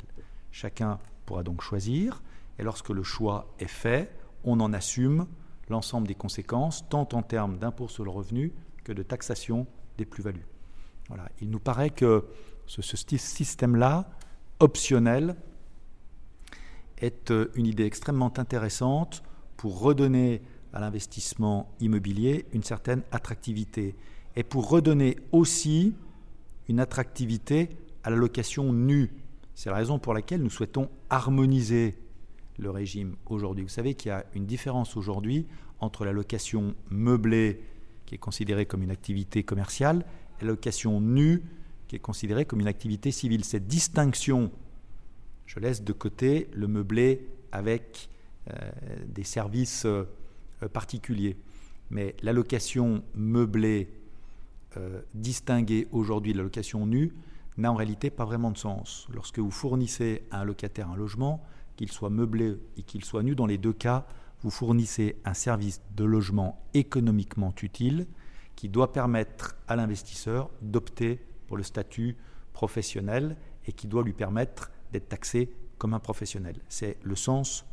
Chacun 0.51 0.99
pourra 1.25 1.43
donc 1.43 1.61
choisir, 1.61 2.23
et 2.57 2.63
lorsque 2.63 2.89
le 2.89 3.03
choix 3.03 3.53
est 3.59 3.67
fait, 3.67 4.15
on 4.43 4.59
en 4.59 4.73
assume 4.73 5.27
l'ensemble 5.69 6.07
des 6.07 6.15
conséquences, 6.15 6.87
tant 6.89 7.07
en 7.13 7.21
termes 7.21 7.57
d'impôt 7.57 7.87
sur 7.87 8.03
le 8.03 8.09
revenu 8.09 8.53
que 8.83 8.91
de 8.91 9.03
taxation 9.03 9.67
des 9.97 10.05
plus-values. 10.05 10.45
Voilà. 11.07 11.29
Il 11.41 11.49
nous 11.49 11.59
paraît 11.59 11.89
que 11.89 12.25
ce, 12.65 12.81
système-là, 12.81 14.09
optionnel, 14.59 15.35
est 16.97 17.31
euh, 17.31 17.51
une 17.55 17.65
idée 17.65 17.85
extrêmement 17.85 18.31
intéressante 18.37 19.23
pour 19.57 19.79
redonner 19.79 20.41
à 20.73 20.79
l'investissement 20.79 21.73
immobilier 21.79 22.45
une 22.53 22.63
certaine 22.63 23.03
attractivité 23.11 23.95
et 24.35 24.43
pour 24.43 24.69
redonner 24.69 25.17
aussi 25.31 25.93
une 26.69 26.79
attractivité 26.79 27.69
à 28.03 28.09
la 28.09 28.15
location 28.15 28.71
nue 28.73 29.11
c'est 29.61 29.69
la 29.69 29.75
raison 29.75 29.99
pour 29.99 30.15
laquelle 30.15 30.41
nous 30.41 30.49
souhaitons 30.49 30.89
harmoniser 31.11 31.95
le 32.57 32.71
régime 32.71 33.15
aujourd'hui. 33.27 33.63
Vous 33.63 33.69
savez 33.69 33.93
qu'il 33.93 34.09
y 34.09 34.11
a 34.11 34.25
une 34.33 34.47
différence 34.47 34.97
aujourd'hui 34.97 35.45
entre 35.79 36.03
la 36.03 36.11
location 36.11 36.73
meublée, 36.89 37.61
qui 38.07 38.15
est 38.15 38.17
considérée 38.17 38.65
comme 38.65 38.81
une 38.81 38.89
activité 38.89 39.43
commerciale, 39.43 40.03
et 40.39 40.45
la 40.45 40.51
location 40.51 40.99
nue, 40.99 41.43
qui 41.87 41.95
est 41.95 41.99
considérée 41.99 42.45
comme 42.45 42.59
une 42.59 42.67
activité 42.67 43.11
civile. 43.11 43.43
Cette 43.43 43.67
distinction, 43.67 44.51
je 45.45 45.59
laisse 45.59 45.83
de 45.83 45.93
côté 45.93 46.47
le 46.53 46.67
meublé 46.67 47.27
avec 47.51 48.09
euh, 48.49 48.71
des 49.05 49.23
services 49.23 49.85
euh, 49.85 50.05
particuliers. 50.73 51.37
Mais 51.91 52.15
la 52.23 52.33
location 52.33 53.03
meublée 53.13 53.89
euh, 54.77 55.01
distinguée 55.13 55.87
aujourd'hui 55.91 56.33
la 56.33 56.43
location 56.43 56.85
nue, 56.85 57.13
n'a 57.57 57.71
en 57.71 57.75
réalité 57.75 58.09
pas 58.09 58.25
vraiment 58.25 58.51
de 58.51 58.57
sens. 58.57 59.07
Lorsque 59.13 59.39
vous 59.39 59.51
fournissez 59.51 60.23
à 60.31 60.41
un 60.41 60.45
locataire 60.45 60.89
un 60.89 60.95
logement, 60.95 61.43
qu'il 61.75 61.91
soit 61.91 62.09
meublé 62.09 62.57
et 62.77 62.83
qu'il 62.83 63.03
soit 63.03 63.23
nu, 63.23 63.35
dans 63.35 63.45
les 63.45 63.57
deux 63.57 63.73
cas, 63.73 64.05
vous 64.41 64.49
fournissez 64.49 65.17
un 65.25 65.33
service 65.33 65.81
de 65.95 66.03
logement 66.03 66.63
économiquement 66.73 67.53
utile 67.61 68.07
qui 68.55 68.69
doit 68.69 68.91
permettre 68.91 69.55
à 69.67 69.75
l'investisseur 69.75 70.49
d'opter 70.61 71.19
pour 71.47 71.57
le 71.57 71.63
statut 71.63 72.17
professionnel 72.53 73.37
et 73.65 73.73
qui 73.73 73.87
doit 73.87 74.03
lui 74.03 74.13
permettre 74.13 74.71
d'être 74.91 75.09
taxé 75.09 75.51
comme 75.77 75.93
un 75.93 75.99
professionnel. 75.99 76.57
C'est 76.69 76.97
le 77.03 77.15
sens 77.15 77.65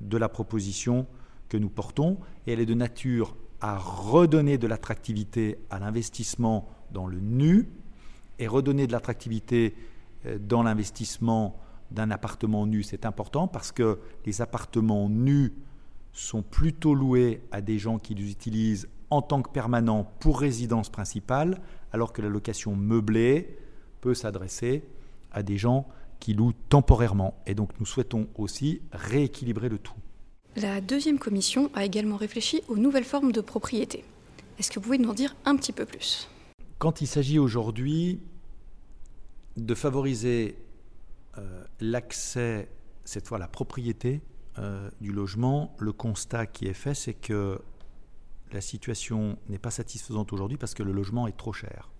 de 0.00 0.16
la 0.16 0.28
proposition 0.28 1.06
que 1.48 1.56
nous 1.56 1.68
portons 1.68 2.18
et 2.46 2.52
elle 2.52 2.60
est 2.60 2.66
de 2.66 2.74
nature 2.74 3.36
à 3.60 3.78
redonner 3.78 4.58
de 4.58 4.66
l'attractivité 4.66 5.58
à 5.70 5.78
l'investissement 5.78 6.68
dans 6.92 7.06
le 7.06 7.20
nu, 7.20 7.68
et 8.40 8.48
redonner 8.48 8.86
de 8.86 8.92
l'attractivité 8.92 9.74
euh, 10.26 10.38
dans 10.40 10.62
l'investissement 10.62 11.60
d'un 11.90 12.10
appartement 12.10 12.66
nu, 12.66 12.82
c'est 12.82 13.04
important 13.04 13.46
parce 13.48 13.72
que 13.72 13.98
les 14.24 14.42
appartements 14.42 15.08
nus 15.08 15.52
sont 16.12 16.42
plutôt 16.42 16.94
loués 16.94 17.42
à 17.52 17.60
des 17.60 17.78
gens 17.78 17.98
qui 17.98 18.14
les 18.14 18.30
utilisent 18.30 18.88
en 19.10 19.22
tant 19.22 19.42
que 19.42 19.50
permanent 19.50 20.04
pour 20.20 20.40
résidence 20.40 20.88
principale, 20.88 21.60
alors 21.92 22.12
que 22.12 22.22
la 22.22 22.28
location 22.28 22.74
meublée 22.76 23.58
peut 24.00 24.14
s'adresser 24.14 24.84
à 25.32 25.42
des 25.42 25.58
gens 25.58 25.86
qui 26.20 26.32
louent 26.34 26.54
temporairement. 26.68 27.34
Et 27.46 27.54
donc 27.54 27.70
nous 27.80 27.86
souhaitons 27.86 28.28
aussi 28.36 28.82
rééquilibrer 28.92 29.68
le 29.68 29.78
tout. 29.78 29.99
La 30.56 30.80
deuxième 30.80 31.18
commission 31.18 31.70
a 31.74 31.84
également 31.84 32.16
réfléchi 32.16 32.62
aux 32.66 32.76
nouvelles 32.76 33.04
formes 33.04 33.30
de 33.30 33.40
propriété. 33.40 34.04
Est-ce 34.58 34.70
que 34.70 34.80
vous 34.80 34.84
pouvez 34.84 34.98
nous 34.98 35.08
en 35.08 35.14
dire 35.14 35.36
un 35.44 35.56
petit 35.56 35.72
peu 35.72 35.86
plus? 35.86 36.28
Quand 36.78 37.00
il 37.00 37.06
s'agit 37.06 37.38
aujourd'hui 37.38 38.20
de 39.56 39.74
favoriser 39.74 40.56
euh, 41.38 41.64
l'accès, 41.80 42.68
cette 43.04 43.28
fois 43.28 43.38
la 43.38 43.46
propriété 43.46 44.20
euh, 44.58 44.90
du 45.00 45.12
logement, 45.12 45.74
le 45.78 45.92
constat 45.92 46.46
qui 46.46 46.66
est 46.66 46.74
fait, 46.74 46.94
c'est 46.94 47.14
que 47.14 47.60
la 48.52 48.60
situation 48.60 49.38
n'est 49.48 49.58
pas 49.58 49.70
satisfaisante 49.70 50.32
aujourd'hui 50.32 50.58
parce 50.58 50.74
que 50.74 50.82
le 50.82 50.92
logement 50.92 51.28
est 51.28 51.36
trop 51.36 51.52
cher. 51.52 51.90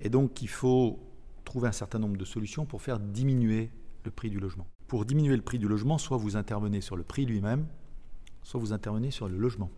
Et 0.00 0.08
donc 0.08 0.40
il 0.40 0.48
faut 0.48 0.98
trouver 1.44 1.68
un 1.68 1.72
certain 1.72 1.98
nombre 1.98 2.16
de 2.16 2.24
solutions 2.24 2.64
pour 2.64 2.80
faire 2.80 2.98
diminuer 2.98 3.70
le 4.04 4.10
prix 4.10 4.30
du 4.30 4.40
logement. 4.40 4.66
Pour 4.88 5.04
diminuer 5.04 5.36
le 5.36 5.42
prix 5.42 5.58
du 5.58 5.68
logement, 5.68 5.98
soit 5.98 6.16
vous 6.16 6.36
intervenez 6.36 6.80
sur 6.80 6.96
le 6.96 7.04
prix 7.04 7.26
lui-même, 7.26 7.66
soit 8.42 8.58
vous 8.58 8.72
intervenez 8.72 9.10
sur 9.10 9.28
le 9.28 9.36
logement. 9.36 9.70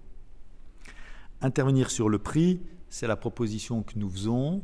Intervenir 1.42 1.90
sur 1.90 2.08
le 2.08 2.20
prix, 2.20 2.60
c'est 2.88 3.08
la 3.08 3.16
proposition 3.16 3.82
que 3.82 3.98
nous 3.98 4.08
faisons 4.08 4.62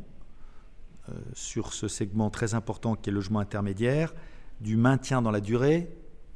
euh, 1.09 1.13
sur 1.33 1.73
ce 1.73 1.89
segment 1.89 2.29
très 2.29 2.53
important 2.53 2.95
qui 2.95 3.09
est 3.09 3.11
le 3.11 3.17
logement 3.17 3.39
intermédiaire, 3.39 4.13
du 4.61 4.77
maintien 4.77 5.21
dans 5.21 5.31
la 5.31 5.41
durée, 5.41 5.89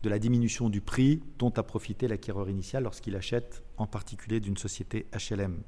de 0.04 0.10
la 0.10 0.20
diminution 0.20 0.70
du 0.70 0.82
prix 0.82 1.22
dont 1.40 1.52
a 1.52 1.64
profité 1.64 2.10
l'acquéreur 2.10 2.50
initial 2.50 2.84
lorsqu'il 2.84 3.16
achète 3.16 3.64
en 3.78 3.88
particulier 3.88 4.42
d'une 4.42 4.58
société 4.58 5.08
HLM. 5.14 5.62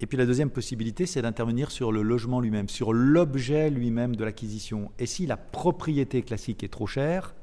Et 0.00 0.06
puis 0.06 0.16
la 0.16 0.26
deuxième 0.26 0.50
possibilité, 0.50 1.06
c'est 1.06 1.22
d'intervenir 1.22 1.70
sur 1.70 1.90
le 1.90 2.02
logement 2.02 2.40
lui-même, 2.40 2.68
sur 2.68 2.92
l'objet 2.92 3.68
lui-même 3.68 4.14
de 4.14 4.24
l'acquisition. 4.24 4.92
Et 4.98 5.06
si 5.06 5.26
la 5.26 5.36
propriété 5.36 6.22
classique 6.22 6.62
est 6.62 6.68
trop 6.68 6.86
chère, 6.86 7.34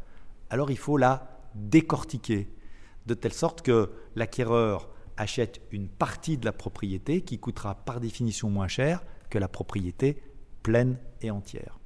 alors 0.50 0.72
il 0.72 0.78
faut 0.78 0.98
la 0.98 1.44
décortiquer, 1.54 2.50
de 3.06 3.14
telle 3.14 3.34
sorte 3.34 3.62
que 3.62 3.92
l'acquéreur 4.16 4.90
achète 5.18 5.62
une 5.72 5.88
partie 5.88 6.38
de 6.38 6.46
la 6.46 6.54
propriété 6.54 7.22
qui 7.22 7.40
coûtera 7.40 7.76
par 7.76 8.00
définition 8.00 8.50
moins 8.50 8.68
cher 8.68 9.04
que 9.30 9.38
la 9.38 9.48
propriété 9.48 10.22
pleine 10.64 10.98
et 11.22 11.32
entière. 11.32 11.80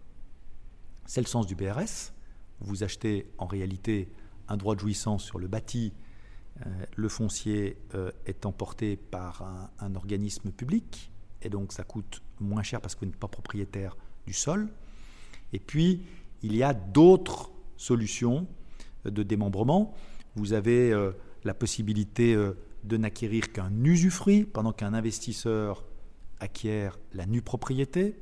C'est 1.05 1.21
le 1.21 1.27
sens 1.27 1.47
du 1.47 1.55
BRS. 1.55 2.13
Vous 2.59 2.83
achetez 2.83 3.31
en 3.37 3.45
réalité 3.45 4.11
un 4.47 4.57
droit 4.57 4.75
de 4.75 4.79
jouissance 4.79 5.23
sur 5.23 5.39
le 5.39 5.47
bâti, 5.47 5.93
le 6.95 7.09
foncier 7.09 7.77
euh, 7.95 8.11
est 8.25 8.45
emporté 8.45 8.97
par 8.97 9.69
un, 9.79 9.95
organisme 9.95 10.51
public, 10.51 11.11
et 11.41 11.49
donc 11.49 11.71
ça 11.71 11.83
coûte 11.83 12.21
moins 12.39 12.63
cher 12.63 12.81
parce 12.81 12.95
que 12.95 13.01
vous 13.01 13.05
n'êtes 13.07 13.19
pas 13.19 13.27
propriétaire 13.27 13.95
du 14.27 14.33
sol. 14.33 14.69
Et 15.53 15.59
puis, 15.59 16.03
Il 16.41 16.55
y 16.55 16.63
a 16.63 16.73
d'autres 16.73 17.51
solutions 17.75 18.47
de 19.03 19.23
démembrement. 19.23 19.93
Vous 20.35 20.53
avez 20.53 20.93
la 21.43 21.53
possibilité 21.53 22.33
de 22.85 22.97
n'acquérir 22.97 23.51
qu'un 23.51 23.83
usufruit 23.83 24.45
pendant 24.45 24.71
qu'un 24.71 24.93
investisseur 24.93 25.83
acquiert 26.39 26.97
la 27.13 27.25
nue 27.25 27.41
propriété. 27.41 28.15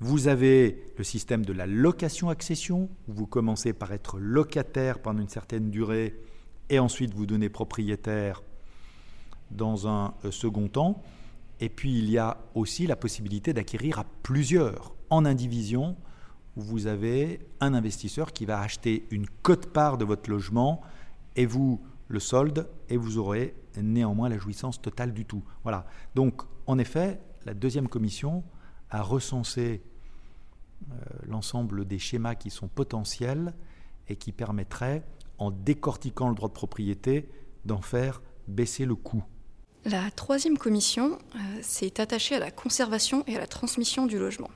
Vous 0.00 0.28
avez 0.28 0.92
le 0.96 1.04
système 1.04 1.44
de 1.44 1.52
la 1.52 1.66
location-accession, 1.66 2.88
où 3.08 3.12
vous 3.12 3.26
commencez 3.26 3.72
par 3.72 3.92
être 3.92 4.18
locataire 4.18 5.00
pendant 5.00 5.20
une 5.20 5.28
certaine 5.28 5.70
durée 5.70 6.18
et 6.70 6.78
ensuite 6.78 7.12
vous 7.14 7.26
donnez 7.26 7.50
propriétaire 7.50 8.42
dans 9.50 9.86
un 9.86 10.14
euh, 10.24 10.30
second 10.30 10.68
temps. 10.68 11.02
Et 11.60 11.68
puis 11.68 11.98
il 11.98 12.08
y 12.08 12.16
a 12.16 12.38
aussi 12.54 12.86
la 12.86 12.96
possibilité 12.96 13.52
d'acquérir 13.52 13.98
à 13.98 14.06
plusieurs, 14.22 14.94
en 15.10 15.26
indivision, 15.26 15.96
où 16.56 16.62
vous 16.62 16.86
avez 16.86 17.40
un 17.60 17.74
investisseur 17.74 18.32
qui 18.32 18.46
va 18.46 18.60
acheter 18.60 19.06
une 19.10 19.26
cote-part 19.42 19.98
de 19.98 20.04
votre 20.04 20.30
logement 20.30 20.80
et 21.36 21.46
vous 21.46 21.80
le 22.08 22.18
solde 22.18 22.68
et 22.88 22.96
vous 22.96 23.18
aurez 23.18 23.54
néanmoins 23.80 24.28
la 24.28 24.38
jouissance 24.38 24.80
totale 24.80 25.12
du 25.12 25.24
tout. 25.26 25.44
Voilà. 25.62 25.86
Donc 26.14 26.42
en 26.66 26.78
effet, 26.78 27.20
la 27.44 27.54
deuxième 27.54 27.88
commission 27.88 28.42
a 28.90 29.02
recensé 29.02 29.82
euh, 30.90 30.94
l'ensemble 31.28 31.84
des 31.84 31.98
schémas 31.98 32.34
qui 32.34 32.50
sont 32.50 32.68
potentiels 32.68 33.54
et 34.08 34.16
qui 34.16 34.32
permettraient, 34.32 35.04
en 35.40 35.50
décortiquant 35.50 36.28
le 36.28 36.34
droit 36.36 36.48
de 36.48 36.54
propriété, 36.54 37.28
d'en 37.64 37.80
faire 37.80 38.22
baisser 38.46 38.84
le 38.84 38.94
coût. 38.94 39.24
La 39.84 40.10
troisième 40.10 40.58
commission 40.58 41.18
euh, 41.34 41.38
s'est 41.62 42.00
attachée 42.00 42.36
à 42.36 42.38
la 42.38 42.50
conservation 42.50 43.24
et 43.26 43.36
à 43.36 43.40
la 43.40 43.46
transmission 43.46 44.06
du 44.06 44.18
logement. 44.18 44.50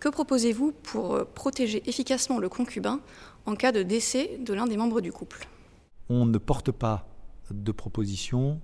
Que 0.00 0.08
proposez-vous 0.08 0.72
pour 0.72 1.14
euh, 1.14 1.24
protéger 1.24 1.86
efficacement 1.88 2.38
le 2.38 2.48
concubin 2.48 3.00
en 3.44 3.54
cas 3.54 3.70
de 3.70 3.82
décès 3.82 4.38
de 4.40 4.54
l'un 4.54 4.66
des 4.66 4.78
membres 4.78 5.02
du 5.02 5.12
couple? 5.12 5.46
On 6.08 6.24
ne 6.24 6.38
porte 6.38 6.72
pas 6.72 7.06
de 7.50 7.72
proposition 7.72 8.60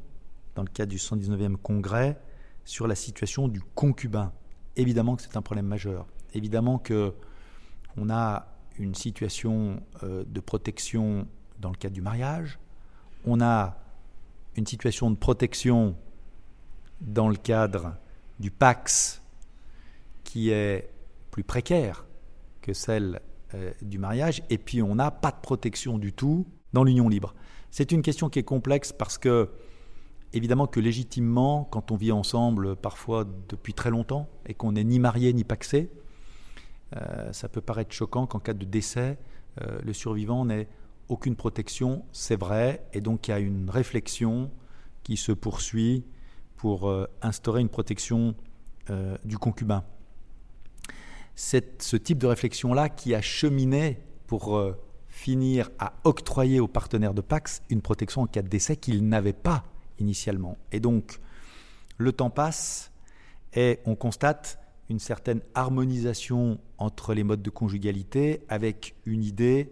dans 0.55 0.63
le 0.63 0.71
cadre 0.71 0.91
du 0.91 0.97
119e 0.97 1.57
congrès 1.57 2.19
sur 2.65 2.87
la 2.87 2.95
situation 2.95 3.47
du 3.49 3.61
concubin. 3.75 4.33
Évidemment 4.77 5.17
que 5.17 5.23
c'est 5.23 5.37
un 5.37 5.43
problème 5.43 5.67
majeur. 5.67 6.07
Évidemment 6.33 6.79
que 6.79 7.13
on 7.97 8.09
a 8.09 8.47
une 8.79 8.95
situation 8.95 9.83
euh, 10.03 10.25
de 10.27 10.41
protection 10.41 11.27
dans 11.59 11.71
le 11.71 11.77
cadre 11.77 11.95
du 11.95 12.03
mariage. 12.03 12.59
On 13.25 13.41
a 13.41 13.77
une 14.57 14.67
situation 14.67 15.11
de 15.11 15.17
protection 15.17 15.97
dans 17.01 17.29
le 17.29 17.37
cadre 17.37 17.97
du 18.39 18.51
Pax 18.51 19.23
qui 20.25 20.51
est 20.51 20.91
plus 21.31 21.45
précaire 21.45 22.07
que 22.63 22.73
celle 22.73 23.21
euh, 23.55 23.73
du 23.83 23.99
mariage. 23.99 24.43
Et 24.51 24.59
puis 24.59 24.83
on 24.83 24.95
n'a 24.95 25.11
pas 25.11 25.31
de 25.31 25.41
protection 25.43 25.99
du 25.99 26.13
tout 26.13 26.47
dans 26.73 26.85
l'union 26.85 27.09
libre. 27.09 27.35
C'est 27.71 27.93
une 27.93 28.03
question 28.03 28.29
qui 28.29 28.39
est 28.39 28.45
complexe 28.45 28.93
parce 28.93 29.19
que 29.19 29.51
Évidemment 30.33 30.69
que 30.69 30.79
légitimement, 30.79 31.65
quand 31.65 31.91
on 31.91 31.97
vit 31.97 32.13
ensemble, 32.13 32.77
parfois 32.77 33.25
depuis 33.49 33.75
très 33.75 33.91
longtemps, 33.91 34.29
et 34.47 34.55
qu'on 34.55 34.73
n'est 34.73 34.85
ni 34.85 35.01
marié 35.01 35.33
ni 35.33 35.43
paxé, 35.43 35.91
euh, 36.97 37.33
ça 37.33 37.49
peut 37.49 37.61
paraître 37.61 37.93
choquant 37.93 38.27
qu'en 38.27 38.41
cas 38.41 38.55
de 38.55 38.65
décès, 38.65 39.19
euh, 39.61 39.79
le 39.83 39.93
survivant 39.93 40.45
n'ait 40.45 40.69
aucune 41.09 41.37
protection, 41.37 42.05
c'est 42.13 42.39
vrai, 42.39 42.85
et 42.93 43.01
donc 43.01 43.29
il 43.29 43.31
y 43.33 43.35
a 43.35 43.39
une 43.39 43.69
réflexion 43.69 44.51
qui 45.03 45.17
se 45.17 45.33
poursuit 45.33 46.05
pour 46.57 46.89
euh, 46.89 47.07
instaurer 47.23 47.61
une 47.61 47.69
protection 47.69 48.35
du 49.25 49.39
concubin. 49.39 49.85
C'est 51.37 51.81
ce 51.81 51.97
type 51.97 52.19
de 52.19 52.27
réflexion-là 52.27 52.89
qui 52.89 53.15
a 53.15 53.21
cheminé 53.21 54.01
pour 54.27 54.61
finir 55.07 55.71
à 55.79 55.93
octroyer 56.03 56.59
aux 56.59 56.67
partenaires 56.67 57.15
de 57.15 57.21
Pax 57.21 57.63
une 57.71 57.83
protection 57.83 58.23
en 58.23 58.27
cas 58.27 58.43
de 58.43 58.49
décès 58.49 58.75
qu'ils 58.75 59.09
n'avaient 59.09 59.33
pas 59.33 59.63
initialement. 60.01 60.59
Et 60.73 60.81
donc, 60.81 61.21
le 61.99 62.11
temps 62.11 62.31
passe 62.31 62.91
et 63.55 63.79
on 63.85 63.95
constate 63.95 64.59
une 64.91 64.99
certaine 64.99 65.41
harmonisation 65.55 66.59
entre 66.77 67.15
les 67.15 67.23
modes 67.23 67.43
de 67.43 67.51
conjugalité 67.51 68.43
avec 68.49 68.97
une 69.07 69.23
idée 69.23 69.71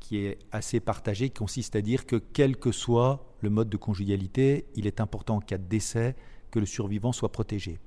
qui 0.00 0.18
est 0.18 0.38
assez 0.50 0.80
partagée, 0.80 1.28
qui 1.28 1.34
consiste 1.34 1.76
à 1.76 1.82
dire 1.82 2.06
que 2.06 2.16
quel 2.16 2.56
que 2.56 2.72
soit 2.72 3.26
le 3.42 3.50
mode 3.50 3.68
de 3.68 3.76
conjugalité, 3.76 4.64
il 4.74 4.86
est 4.86 5.00
important 5.00 5.36
en 5.36 5.40
cas 5.40 5.58
de 5.58 5.68
décès 5.68 6.16
que 6.50 6.58
le 6.58 6.64
survivant 6.64 7.12
soit 7.12 7.32
protégé. 7.32 7.78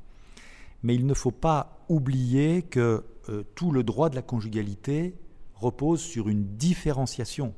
Mais 0.83 0.93
il 0.93 1.07
ne 1.07 1.13
faut 1.15 1.31
pas 1.31 1.85
oublier 1.89 2.61
que 2.61 3.03
euh, 3.29 3.43
tout 3.55 3.71
le 3.71 3.83
droit 3.83 4.09
de 4.09 4.15
la 4.15 4.21
conjugalité 4.21 5.15
repose 5.55 6.01
sur 6.01 6.29
une 6.29 6.55
différenciation 6.55 7.55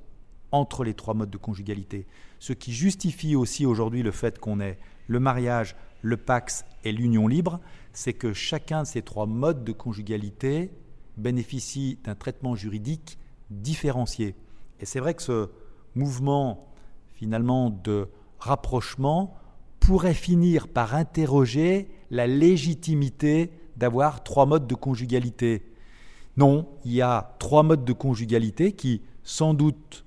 entre 0.52 0.84
les 0.84 0.94
trois 0.94 1.14
modes 1.14 1.30
de 1.30 1.38
conjugalité. 1.38 2.08
Ce 2.40 2.54
qui 2.54 2.72
justifie 2.72 3.36
aussi 3.36 3.66
aujourd'hui 3.66 4.04
le 4.04 4.12
fait 4.12 4.40
qu'on 4.40 4.60
ait 4.62 4.80
le 5.12 5.20
mariage, 5.20 5.76
le 6.02 6.16
pax 6.16 6.64
et 6.86 6.94
l'union 6.94 7.28
libre, 7.28 7.60
c'est 7.92 8.14
que 8.14 8.32
chacun 8.32 8.84
de 8.84 8.88
ces 8.88 9.02
trois 9.02 9.26
modes 9.26 9.66
de 9.66 9.74
conjugalité 9.74 10.72
bénéficie 11.18 12.00
d'un 12.06 12.16
traitement 12.16 12.56
juridique 12.56 13.20
différencié. 13.50 14.36
Et 14.80 14.86
c'est 14.86 15.02
vrai 15.02 15.14
que 15.14 15.22
ce 15.22 15.50
mouvement 15.96 16.70
finalement 17.14 17.70
de 17.70 18.08
rapprochement 18.40 19.36
pourrait 19.82 20.14
finir 20.14 20.70
par 20.70 20.96
interroger 20.96 21.90
la 22.10 22.26
légitimité 22.26 23.52
d'avoir 23.76 24.24
trois 24.24 24.46
modes 24.46 24.66
de 24.66 24.76
conjugalité. 24.76 25.74
Non, 26.38 26.70
il 26.86 26.94
y 26.94 27.02
a 27.02 27.36
trois 27.38 27.64
modes 27.64 27.84
de 27.84 27.94
conjugalité 27.94 28.72
qui, 28.72 29.02
sans 29.24 29.54
doute, 29.54 30.06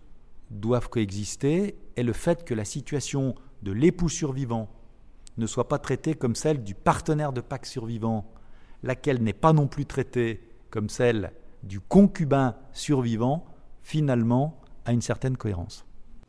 doivent 0.51 0.89
coexister 0.89 1.77
est 1.97 2.03
le 2.03 2.15
fait 2.15 2.45
que 2.45 2.55
la 2.55 2.65
situation 2.65 3.35
de 3.63 3.73
l'époux 3.73 4.09
survivant 4.09 4.71
ne 5.37 5.47
soit 5.47 5.69
pas 5.69 5.79
traitée 5.79 6.15
comme 6.15 6.35
celle 6.35 6.63
du 6.63 6.75
partenaire 6.75 7.33
de 7.33 7.41
Pâques 7.41 7.67
survivant, 7.67 8.25
laquelle 8.83 9.23
n'est 9.23 9.33
pas 9.33 9.53
non 9.53 9.67
plus 9.67 9.87
traitée 9.87 10.41
comme 10.71 10.89
celle 10.89 11.33
du 11.63 11.81
concubin 11.81 12.57
survivant, 12.73 13.45
finalement 13.83 14.61
a 14.85 14.93
une 14.93 15.03
certaine 15.03 15.37
cohérence. 15.37 15.87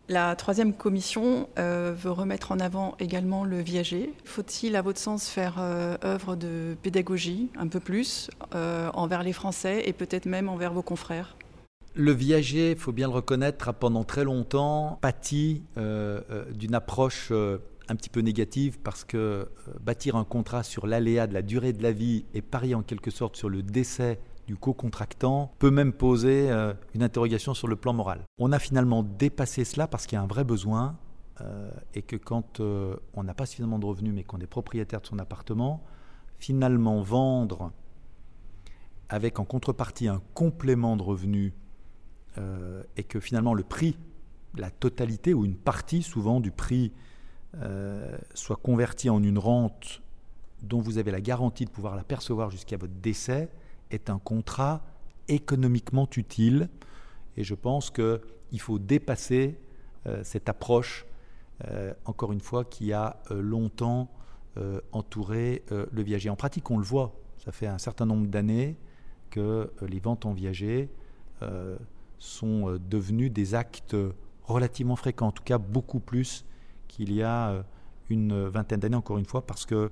La 0.07 0.35
troisième 0.35 0.73
commission 0.73 1.49
euh, 1.57 1.93
veut 1.97 2.11
remettre 2.11 2.51
en 2.51 2.59
avant 2.59 2.95
également 2.99 3.43
le 3.43 3.59
viager. 3.59 4.13
Faut-il, 4.23 4.75
à 4.75 4.83
votre 4.83 4.99
sens, 4.99 5.27
faire 5.27 5.55
euh, 5.57 5.97
œuvre 6.03 6.35
de 6.35 6.77
pédagogie 6.83 7.49
un 7.57 7.67
peu 7.67 7.79
plus 7.79 8.29
euh, 8.53 8.91
envers 8.93 9.23
les 9.23 9.33
Français 9.33 9.81
et 9.85 9.93
peut-être 9.93 10.27
même 10.27 10.47
envers 10.47 10.73
vos 10.73 10.83
confrères? 10.83 11.35
Le 11.95 12.11
viager, 12.11 12.71
il 12.71 12.77
faut 12.77 12.91
bien 12.91 13.07
le 13.07 13.13
reconnaître, 13.13 13.69
a 13.69 13.73
pendant 13.73 14.03
très 14.03 14.25
longtemps 14.25 14.99
pâti 15.01 15.63
euh, 15.77 16.19
euh, 16.29 16.51
d'une 16.51 16.75
approche 16.75 17.29
euh, 17.31 17.57
un 17.87 17.95
petit 17.95 18.09
peu 18.09 18.21
négative 18.21 18.79
parce 18.79 19.03
que 19.03 19.49
bâtir 19.81 20.15
un 20.15 20.23
contrat 20.23 20.63
sur 20.63 20.87
l'aléa 20.87 21.27
de 21.27 21.33
la 21.33 21.41
durée 21.41 21.73
de 21.73 21.83
la 21.83 21.91
vie 21.91 22.25
et 22.33 22.41
parier 22.41 22.75
en 22.75 22.81
quelque 22.81 23.11
sorte 23.11 23.35
sur 23.35 23.49
le 23.49 23.61
décès 23.61 24.19
du 24.47 24.55
co-contractant 24.55 25.51
peut 25.59 25.71
même 25.71 25.93
poser 25.93 26.49
une 26.93 27.03
interrogation 27.03 27.53
sur 27.53 27.67
le 27.67 27.75
plan 27.75 27.93
moral. 27.93 28.21
On 28.37 28.51
a 28.51 28.59
finalement 28.59 29.03
dépassé 29.03 29.65
cela 29.65 29.87
parce 29.87 30.05
qu'il 30.05 30.15
y 30.15 30.19
a 30.19 30.21
un 30.21 30.27
vrai 30.27 30.43
besoin 30.43 30.97
et 31.93 32.01
que 32.01 32.15
quand 32.15 32.59
on 32.59 33.23
n'a 33.23 33.33
pas 33.33 33.45
suffisamment 33.45 33.79
de 33.79 33.85
revenus 33.85 34.13
mais 34.13 34.23
qu'on 34.23 34.39
est 34.39 34.47
propriétaire 34.47 35.01
de 35.01 35.07
son 35.07 35.19
appartement, 35.19 35.83
finalement 36.39 37.01
vendre 37.01 37.71
avec 39.09 39.39
en 39.39 39.45
contrepartie 39.45 40.07
un 40.07 40.21
complément 40.33 40.97
de 40.97 41.03
revenus 41.03 41.53
euh, 42.37 42.83
et 42.97 43.03
que 43.03 43.19
finalement 43.19 43.53
le 43.53 43.63
prix, 43.63 43.97
la 44.55 44.69
totalité 44.71 45.33
ou 45.33 45.45
une 45.45 45.55
partie 45.55 46.01
souvent 46.01 46.39
du 46.39 46.51
prix 46.51 46.91
euh, 47.61 48.17
soit 48.33 48.55
converti 48.57 49.09
en 49.09 49.23
une 49.23 49.37
rente 49.37 50.01
dont 50.63 50.79
vous 50.79 50.97
avez 50.97 51.11
la 51.11 51.21
garantie 51.21 51.65
de 51.65 51.69
pouvoir 51.69 51.95
la 51.95 52.03
percevoir 52.03 52.49
jusqu'à 52.49 52.77
votre 52.77 52.93
décès, 52.93 53.49
est 53.91 54.09
un 54.09 54.17
contrat 54.17 54.83
économiquement 55.27 56.07
utile. 56.15 56.69
Et 57.37 57.43
je 57.43 57.53
pense 57.53 57.91
qu'il 57.91 58.59
faut 58.59 58.79
dépasser 58.79 59.59
euh, 60.07 60.23
cette 60.23 60.49
approche, 60.49 61.05
encore 62.03 62.33
une 62.33 62.41
fois, 62.41 62.65
qui 62.65 62.91
a 62.91 63.21
longtemps 63.31 64.09
entouré 64.91 65.63
le 65.69 66.03
viager. 66.03 66.29
En 66.29 66.35
pratique, 66.35 66.69
on 66.69 66.77
le 66.77 66.83
voit. 66.83 67.15
Ça 67.37 67.53
fait 67.53 67.65
un 67.65 67.77
certain 67.77 68.05
nombre 68.05 68.27
d'années 68.27 68.75
que 69.29 69.71
les 69.81 70.01
ventes 70.01 70.25
en 70.25 70.33
viager 70.33 70.89
sont 72.19 72.69
euh, 72.69 72.79
devenus 72.79 73.31
des 73.31 73.55
actes 73.55 73.95
relativement 74.43 74.95
fréquents, 74.95 75.27
en 75.27 75.31
tout 75.31 75.43
cas 75.43 75.57
beaucoup 75.57 75.99
plus 75.99 76.45
qu'il 76.95 77.13
y 77.13 77.21
a 77.21 77.49
euh, 77.49 77.63
une 78.09 78.47
vingtaine 78.47 78.79
d'années, 78.79 78.95
encore 78.95 79.17
une 79.17 79.25
fois, 79.25 79.45
parce 79.45 79.65
que 79.65 79.91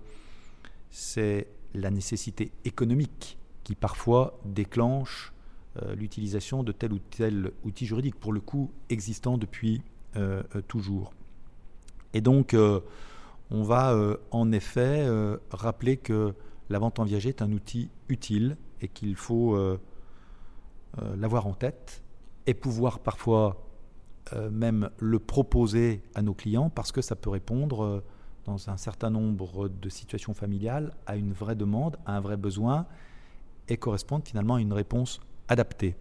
c'est 0.89 1.47
la 1.73 1.91
nécessité 1.91 2.51
économique 2.63 3.37
qui 3.63 3.75
parfois 3.75 4.39
déclenche 4.45 5.33
euh, 5.81 5.95
l'utilisation 5.95 6.63
de 6.63 6.71
tel 6.71 6.93
ou 6.93 6.99
tel 6.99 7.51
outil 7.63 7.85
juridique, 7.85 8.15
pour 8.15 8.31
le 8.31 8.39
coup 8.39 8.71
existant 8.89 9.37
depuis 9.37 9.81
toujours. 10.67 11.11
Et 12.13 12.21
donc, 12.21 12.55
on 13.49 13.63
va 13.63 13.97
en 14.29 14.51
effet 14.51 15.07
rappeler 15.49 15.97
que 15.97 16.35
la 16.69 16.77
vente 16.77 16.99
en 16.99 17.03
viager 17.03 17.29
est 17.29 17.41
un 17.41 17.51
outil 17.51 17.89
utile 18.09 18.55
et 18.81 18.87
qu'il 18.89 19.15
faut 19.15 19.57
l'avoir 21.17 21.47
en 21.47 21.55
tête 21.55 22.03
et 22.45 22.53
pouvoir 22.53 22.99
parfois 22.99 23.72
même 24.51 24.89
le 24.99 25.19
proposer 25.19 26.01
à 26.15 26.21
nos 26.21 26.33
clients 26.33 26.69
parce 26.69 26.91
que 26.91 27.01
ça 27.01 27.15
peut 27.15 27.29
répondre 27.29 28.03
dans 28.45 28.69
un 28.69 28.77
certain 28.77 29.09
nombre 29.09 29.69
de 29.69 29.89
situations 29.89 30.33
familiales 30.33 30.93
à 31.05 31.15
une 31.15 31.33
vraie 31.33 31.55
demande, 31.55 31.97
à 32.05 32.15
un 32.15 32.19
vrai 32.19 32.37
besoin 32.37 32.85
et 33.69 33.77
correspondre 33.77 34.25
finalement 34.25 34.55
à 34.55 34.61
une 34.61 34.73
réponse 34.73 35.19
adaptée. 35.47 35.95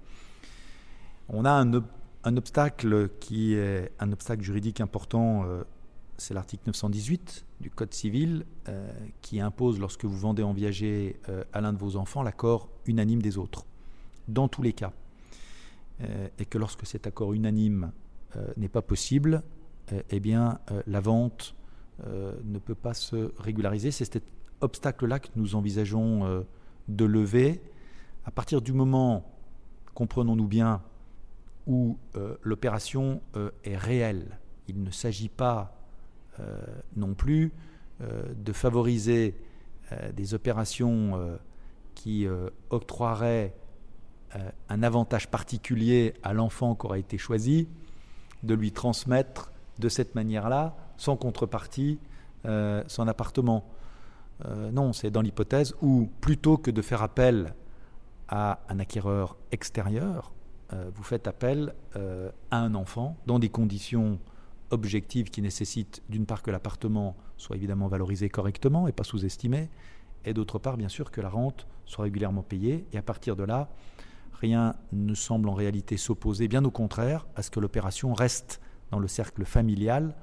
On 1.29 1.45
a 1.45 1.53
un, 1.53 2.37
obstacle 2.37 3.09
qui 3.21 3.55
est 3.55 3.93
un 3.99 4.13
obstacle 4.13 4.43
juridique 4.43 4.81
important, 4.81 5.45
euh, 5.45 5.63
c'est 6.19 6.35
l'article 6.35 6.65
918 6.67 7.47
du 7.61 7.71
Code 7.71 7.95
civil 7.95 8.45
euh, 8.69 8.93
qui 9.23 9.41
impose 9.41 9.79
lorsque 9.79 10.05
vous 10.05 10.19
vendez 10.19 10.43
en 10.43 10.53
viager 10.53 11.21
euh, 11.29 11.45
à 11.53 11.61
l'un 11.61 11.73
de 11.73 11.79
vos 11.79 11.97
enfants 11.97 12.23
l'accord 12.23 12.69
unanime 12.87 13.23
des 13.23 13.39
autres, 13.39 13.65
dans 14.29 14.49
tous 14.49 14.63
les 14.63 14.73
cas. 14.73 14.93
et 16.39 16.47
que 16.47 16.59
lorsque 16.59 16.85
cet 16.85 17.07
accord 17.07 17.33
unanime 17.33 17.93
n'est 18.57 18.69
pas 18.69 18.83
possible, 18.83 19.43
eh 20.11 20.21
bien 20.21 20.59
la 20.87 21.01
vente 21.01 21.55
ne 22.07 22.59
peut 22.59 22.75
pas 22.75 22.95
se 22.95 23.33
régulariser. 23.39 23.91
C'est 23.91 24.11
cet 24.11 24.25
obstacle-là 24.61 25.19
que 25.19 25.29
nous 25.37 25.55
envisageons 25.55 26.45
de 26.89 27.05
lever 27.05 27.61
à 28.25 28.31
partir 28.31 28.63
du 28.63 28.73
moment, 28.73 29.25
comprenons-nous 29.95 30.47
bien, 30.47 30.83
où 31.67 31.99
euh, 32.17 32.37
l'opération 32.43 33.21
euh, 33.37 33.51
est 33.65 33.77
réelle. 33.77 34.39
Il 34.69 34.83
ne 34.83 34.91
s'agit 34.91 35.29
pas 35.29 35.77
euh, 36.41 36.61
non 36.97 37.15
plus 37.15 37.53
de 38.37 38.53
favoriser 38.53 39.37
des 40.13 40.35
opérations 40.35 41.39
qui 41.95 42.27
octroieraient 42.71 43.55
un 44.69 44.83
avantage 44.83 45.31
particulier 45.31 46.15
à 46.25 46.33
l'enfant 46.33 46.75
qui 46.75 46.87
aura 46.87 46.99
été 46.99 47.17
choisi, 47.17 47.69
de 48.43 48.55
lui 48.55 48.73
transmettre 48.73 49.53
de 49.79 49.89
cette 49.89 50.15
manière-là, 50.15 50.77
sans 50.97 51.17
contrepartie, 51.17 51.99
son 52.45 53.09
appartement. 53.09 53.65
non, 54.73 54.93
c'est 54.93 55.11
dans 55.11 55.23
l'hypothèse 55.23 55.75
où, 55.81 56.09
plutôt 56.21 56.57
que 56.57 56.71
de 56.71 56.83
faire 56.83 57.03
appel 57.03 57.55
à 58.29 58.61
un 58.69 58.79
acquéreur 58.79 59.37
extérieur, 59.53 60.33
euh, 60.73 60.91
vous 60.95 61.03
faites 61.03 61.27
appel 61.27 61.75
euh, 61.97 62.31
à 62.51 62.59
un 62.59 62.75
enfant 62.75 63.17
dans 63.27 63.39
des 63.39 63.51
conditions 63.51 64.19
objectives 64.71 65.29
qui 65.29 65.43
nécessitent 65.43 66.03
d'une 66.09 66.25
part 66.25 66.43
que 66.43 66.51
l'appartement 66.51 67.15
soit 67.37 67.57
évidemment 67.57 67.89
valorisé 67.89 68.31
correctement 68.31 68.89
et 68.89 68.93
pas 68.93 69.05
sous-estimé, 69.05 69.69
et 70.25 70.33
d'autre 70.33 70.59
part 70.59 70.79
bien 70.79 70.89
sûr 70.89 71.11
que 71.11 71.21
la 71.21 71.29
rente 71.29 71.67
soit 71.85 72.05
régulièrement 72.05 72.43
payée, 72.43 72.87
et 72.93 72.99
à 72.99 73.03
partir 73.03 73.37
de 73.37 73.45
là, 73.45 73.69
rien 74.43 74.75
ne 74.93 75.15
semble 75.15 75.49
en 75.49 75.55
réalité 75.55 75.97
s'opposer, 75.97 76.49
bien 76.49 76.65
au 76.65 76.71
contraire, 76.71 77.27
à 77.35 77.43
ce 77.43 77.51
que 77.51 77.61
l'opération 77.61 78.13
reste 78.13 78.61
dans 78.91 78.99
le 78.99 79.09
cercle 79.09 79.47
familial, 79.47 80.15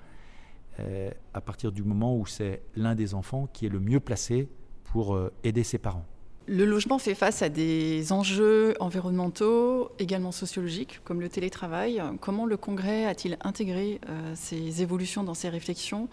euh, 0.79 1.09
à 1.33 1.41
partir 1.41 1.71
du 1.71 1.83
moment 1.83 2.15
où 2.15 2.27
c'est 2.27 2.61
l'un 2.75 2.93
des 2.93 3.15
enfants 3.15 3.47
qui 3.51 3.65
est 3.65 3.69
le 3.69 3.79
mieux 3.79 3.99
placé 3.99 4.47
pour 4.83 5.17
aider 5.43 5.63
ses 5.63 5.77
parents. 5.77 6.05
Le 6.51 6.65
logement 6.65 6.97
fait 6.97 7.13
face 7.13 7.43
à 7.43 7.49
des 7.49 8.11
enjeux 8.11 8.73
environnementaux, 8.79 9.91
également 9.99 10.31
sociologiques, 10.31 10.99
comme 11.03 11.21
le 11.21 11.29
télétravail. 11.29 12.01
Comment 12.21 12.47
le 12.47 12.57
Congrès 12.57 13.05
a-t-il 13.05 13.37
intégré 13.41 14.01
euh, 14.09 14.33
ces 14.33 14.81
évolutions 14.81 15.23
dans 15.23 15.35
ses 15.35 15.49
réflexions 15.49 16.09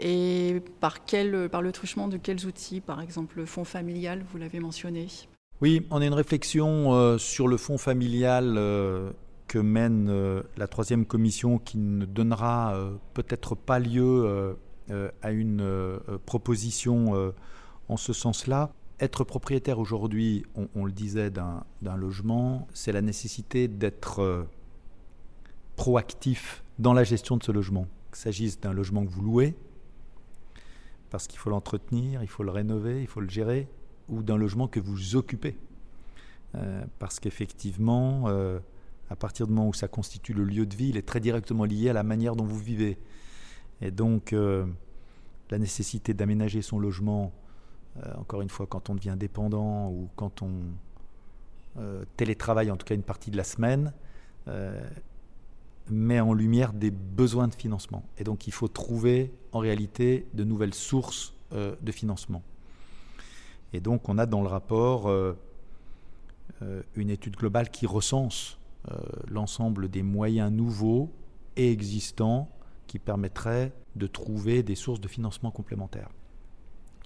et 0.00 0.60
par, 0.80 0.98
par 1.52 1.62
le 1.62 1.70
truchement 1.70 2.08
de 2.08 2.16
quels 2.16 2.46
outils, 2.46 2.80
par 2.80 3.00
exemple 3.00 3.36
le 3.36 3.46
fonds 3.46 3.62
familial, 3.62 4.24
vous 4.28 4.38
l'avez 4.38 4.58
mentionné? 4.58 5.06
Oui, 5.62 5.86
on 5.90 6.00
a 6.00 6.06
une 6.06 6.14
réflexion 6.14 6.92
euh, 6.92 7.18
sur 7.18 7.48
le 7.48 7.56
fonds 7.56 7.78
familial 7.78 8.56
euh, 8.56 9.10
que 9.48 9.58
mène 9.58 10.10
la 10.56 10.66
troisième 10.66 11.06
commission 11.06 11.58
qui 11.58 11.78
ne 11.78 12.04
donnera 12.04 12.76
peut-être 13.14 13.54
pas 13.54 13.78
lieu 13.78 14.56
à 15.22 15.30
une 15.30 15.98
proposition 16.26 17.32
en 17.88 17.96
ce 17.96 18.12
sens-là. 18.12 18.72
Être 18.98 19.24
propriétaire 19.24 19.78
aujourd'hui, 19.78 20.44
on, 20.74 20.86
le 20.86 20.92
disait, 20.92 21.30
d'un 21.30 21.96
logement, 21.96 22.66
c'est 22.72 22.92
la 22.92 23.02
nécessité 23.02 23.68
d'être 23.68 24.20
euh, 24.20 24.44
proactif 25.76 26.64
dans 26.78 26.94
la 26.94 27.04
gestion 27.04 27.36
de 27.36 27.42
ce 27.42 27.52
logement. 27.52 27.86
Qu'il 28.08 28.22
s'agisse 28.22 28.58
d'un 28.58 28.72
logement 28.72 29.04
que 29.04 29.10
vous 29.10 29.20
louez, 29.20 29.54
parce 31.10 31.26
qu'il 31.26 31.38
faut 31.38 31.50
l'entretenir, 31.50 32.22
il 32.22 32.28
faut 32.28 32.42
le 32.42 32.50
rénover, 32.50 33.02
il 33.02 33.06
faut 33.06 33.20
le 33.20 33.28
gérer, 33.28 33.68
ou 34.08 34.22
d'un 34.22 34.36
logement 34.36 34.68
que 34.68 34.80
vous 34.80 35.16
occupez. 35.16 35.56
Euh, 36.54 36.84
parce 36.98 37.20
qu'effectivement, 37.20 38.24
euh, 38.26 38.58
à 39.10 39.16
partir 39.16 39.46
du 39.46 39.52
moment 39.52 39.68
où 39.68 39.74
ça 39.74 39.88
constitue 39.88 40.32
le 40.32 40.44
lieu 40.44 40.66
de 40.66 40.74
vie, 40.74 40.88
il 40.88 40.96
est 40.96 41.06
très 41.06 41.20
directement 41.20 41.64
lié 41.64 41.90
à 41.90 41.92
la 41.92 42.02
manière 42.02 42.36
dont 42.36 42.44
vous 42.44 42.58
vivez. 42.58 42.98
Et 43.82 43.90
donc, 43.90 44.34
la 45.50 45.58
nécessité 45.58 46.14
d'aménager 46.14 46.62
son 46.62 46.78
logement 46.78 47.30
euh, 48.04 48.12
encore 48.18 48.42
une 48.42 48.48
fois, 48.48 48.66
quand 48.66 48.90
on 48.90 48.94
devient 48.94 49.16
dépendant 49.18 49.88
ou 49.88 50.08
quand 50.16 50.42
on 50.42 50.52
euh, 51.78 52.04
télétravaille, 52.16 52.70
en 52.70 52.76
tout 52.76 52.86
cas 52.86 52.94
une 52.94 53.02
partie 53.02 53.30
de 53.30 53.36
la 53.36 53.44
semaine, 53.44 53.92
euh, 54.48 54.80
met 55.90 56.20
en 56.20 56.32
lumière 56.32 56.72
des 56.72 56.90
besoins 56.90 57.48
de 57.48 57.54
financement. 57.54 58.04
Et 58.18 58.24
donc 58.24 58.46
il 58.46 58.52
faut 58.52 58.68
trouver 58.68 59.32
en 59.52 59.58
réalité 59.58 60.26
de 60.34 60.44
nouvelles 60.44 60.74
sources 60.74 61.32
de 61.52 61.92
financement. 61.92 62.42
Et 63.76 63.80
donc 63.80 64.08
on 64.08 64.18
a 64.18 64.26
dans 64.26 64.40
le 64.40 64.48
rapport 64.48 65.10
une 66.94 67.10
étude 67.10 67.36
globale 67.36 67.70
qui 67.70 67.86
recense 67.86 68.58
l'ensemble 69.28 69.88
des 69.90 70.02
moyens 70.02 70.50
nouveaux 70.50 71.10
et 71.56 71.70
existants 71.70 72.48
qui 72.86 72.98
permettraient 72.98 73.72
de 73.96 74.06
trouver 74.06 74.62
des 74.62 74.74
sources 74.74 75.00
de 75.00 75.08
financement 75.08 75.50
complémentaires. 75.50 76.10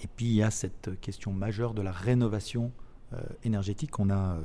Et 0.02 0.06
puis 0.06 0.26
il 0.26 0.34
y 0.34 0.42
a 0.42 0.50
cette 0.50 0.98
question 1.00 1.32
majeure 1.32 1.74
de 1.74 1.82
la 1.82 1.92
rénovation 1.92 2.72
euh, 3.12 3.20
énergétique. 3.44 3.98
On 3.98 4.10
a 4.10 4.36
euh, 4.36 4.42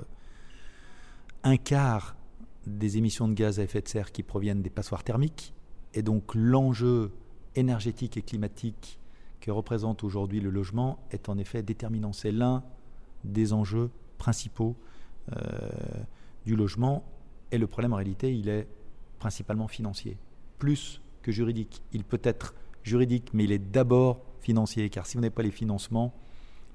un 1.43 1.57
quart 1.57 2.15
des 2.65 2.97
émissions 2.97 3.27
de 3.27 3.33
gaz 3.33 3.59
à 3.59 3.63
effet 3.63 3.81
de 3.81 3.87
serre 3.87 4.11
qui 4.11 4.23
proviennent 4.23 4.61
des 4.61 4.69
passoires 4.69 5.03
thermiques. 5.03 5.53
Et 5.93 6.01
donc 6.01 6.33
l'enjeu 6.35 7.11
énergétique 7.55 8.17
et 8.17 8.21
climatique 8.21 8.99
représente 9.51 10.03
aujourd'hui 10.03 10.39
le 10.39 10.49
logement 10.49 10.99
est 11.11 11.29
en 11.29 11.37
effet 11.37 11.63
déterminant. 11.63 12.13
C'est 12.13 12.31
l'un 12.31 12.63
des 13.23 13.53
enjeux 13.53 13.89
principaux 14.17 14.75
euh, 15.35 15.69
du 16.45 16.55
logement. 16.55 17.03
Et 17.51 17.57
le 17.57 17.67
problème 17.67 17.93
en 17.93 17.97
réalité, 17.97 18.35
il 18.35 18.49
est 18.49 18.67
principalement 19.19 19.67
financier, 19.67 20.17
plus 20.59 21.01
que 21.21 21.31
juridique. 21.31 21.81
Il 21.93 22.03
peut 22.03 22.21
être 22.23 22.53
juridique, 22.83 23.29
mais 23.33 23.45
il 23.45 23.51
est 23.51 23.59
d'abord 23.59 24.21
financier, 24.41 24.89
car 24.89 25.05
si 25.05 25.17
vous 25.17 25.21
n'avez 25.21 25.33
pas 25.33 25.41
les 25.41 25.51
financements, 25.51 26.13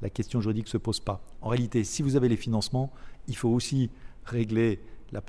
la 0.02 0.10
question 0.10 0.40
juridique 0.40 0.66
ne 0.66 0.70
se 0.70 0.78
pose 0.78 1.00
pas. 1.00 1.22
En 1.40 1.48
réalité, 1.48 1.84
si 1.84 2.02
vous 2.02 2.16
avez 2.16 2.28
les 2.28 2.36
financements, 2.36 2.90
il 3.28 3.36
faut 3.36 3.50
aussi 3.50 3.90
régler 4.24 4.80
la, 5.12 5.22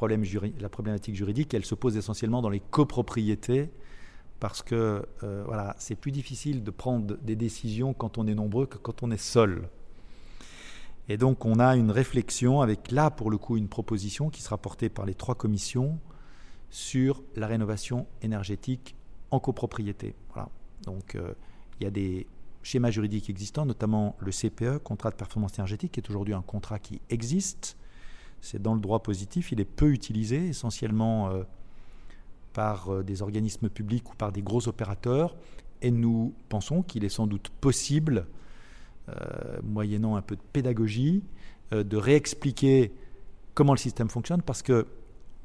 la 0.60 0.69
problématique 0.69 1.15
juridique. 1.15 1.54
Elle 1.54 1.65
se 1.65 1.75
pose 1.75 1.97
essentiellement 1.97 2.41
dans 2.41 2.49
les 2.49 2.60
copropriétés, 2.60 3.69
parce 4.41 4.63
que 4.63 5.06
euh, 5.23 5.43
voilà, 5.45 5.75
c'est 5.77 5.95
plus 5.95 6.12
difficile 6.12 6.63
de 6.63 6.71
prendre 6.71 7.15
des 7.21 7.36
décisions 7.36 7.93
quand 7.93 8.17
on 8.17 8.25
est 8.25 8.34
nombreux 8.34 8.65
que 8.65 8.80
quand 8.80 9.04
on 9.04 9.12
est 9.12 9.21
seul. 9.21 9.69
Et 11.10 11.15
donc 11.15 11.45
on 11.45 11.60
a 11.60 11.75
une 11.75 11.91
réflexion 11.91 12.62
avec 12.62 12.89
là 12.89 13.12
pour 13.12 13.30
le 13.30 13.38
coup 13.38 13.56
une 13.56 13.67
proposition 13.67 14.32
qui 14.32 14.41
sera 14.41 14.58
portée 14.58 14.89
par 14.89 15.06
les 15.06 15.13
trois 15.13 15.36
commissions 15.36 15.99
sur 16.71 17.21
la 17.36 17.45
rénovation 17.45 18.08
énergétique 18.23 18.95
en 19.30 19.39
copropriété. 19.39 20.15
Voilà. 20.34 20.49
Donc 20.86 21.13
euh, 21.13 21.36
il 21.80 21.84
y 21.84 21.88
a 21.88 21.91
des 21.91 22.25
schémas 22.63 22.89
juridiques 22.89 23.30
existants, 23.30 23.67
notamment 23.67 24.15
le 24.19 24.32
CPE, 24.32 24.80
contrat 24.80 25.12
de 25.12 25.15
performance 25.17 25.54
énergétique, 25.60 25.91
qui 25.91 25.99
est 25.99 26.10
aujourd'hui 26.10 26.34
un 26.34 26.41
contrat 26.41 26.80
qui 26.80 26.99
existe. 27.12 27.77
C'est 28.39 28.60
dans 28.60 28.73
le 28.73 28.82
droit 28.82 29.04
positif, 29.04 29.51
il 29.51 29.62
est 29.62 29.65
peu 29.65 29.91
utilisé, 29.91 30.47
essentiellement 30.47 31.30
euh, 31.30 31.43
par 32.53 32.89
euh, 32.89 33.03
des 33.03 33.21
organismes 33.21 33.69
publics 33.69 34.11
ou 34.11 34.15
par 34.15 34.31
des 34.31 34.41
gros 34.41 34.67
opérateurs. 34.67 35.35
Et 35.81 35.91
nous 35.91 36.33
pensons 36.49 36.83
qu'il 36.83 37.03
est 37.03 37.09
sans 37.09 37.27
doute 37.27 37.49
possible, 37.49 38.27
euh, 39.09 39.59
moyennant 39.63 40.15
un 40.15 40.21
peu 40.21 40.35
de 40.35 40.41
pédagogie, 40.53 41.23
de 41.71 41.95
réexpliquer 41.95 42.91
comment 43.53 43.71
le 43.71 43.79
système 43.79 44.09
fonctionne, 44.09 44.41
parce 44.41 44.61
que 44.61 44.87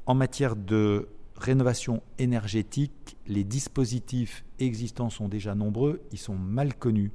en 0.05 0.13
matière 0.13 0.57
de 0.57 1.07
rénovation 1.37 2.01
énergétique, 2.17 3.17
les 3.27 3.43
dispositifs 3.43 4.43
existants 4.59 5.09
sont 5.09 5.29
déjà 5.29 5.55
nombreux, 5.55 6.01
ils 6.11 6.17
sont 6.17 6.35
mal 6.35 6.73
connus. 6.73 7.11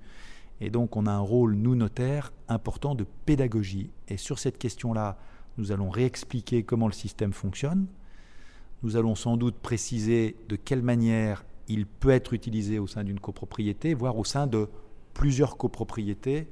Et 0.61 0.71
donc 0.71 0.97
on 0.97 1.07
a 1.07 1.11
un 1.11 1.19
rôle, 1.19 1.55
nous 1.55 1.75
notaires, 1.75 2.33
important 2.49 2.95
de 2.95 3.05
pédagogie. 3.27 3.91
Et 4.09 4.17
sur 4.17 4.39
cette 4.39 4.59
question-là, 4.59 5.19
nous 5.59 5.73
allons 5.73 5.91
réexpliquer 5.91 6.63
comment 6.63 6.87
le 6.87 6.93
système 6.93 7.33
fonctionne. 7.33 7.87
Nous 8.83 8.97
allons 8.97 9.15
sans 9.15 9.37
doute 9.37 9.57
préciser 9.57 10.37
de 10.49 10.57
quelle 10.57 10.83
manière 10.83 11.45
il 11.69 11.87
peut 11.87 12.11
être 12.11 12.35
utilisé 12.35 12.79
au 12.79 12.87
sein 12.87 13.05
d'une 13.05 13.21
copropriété, 13.21 13.95
voire 13.95 14.19
au 14.19 14.25
sein 14.25 14.47
de 14.47 14.69
plusieurs 15.15 15.57
copropriétés, 15.57 16.49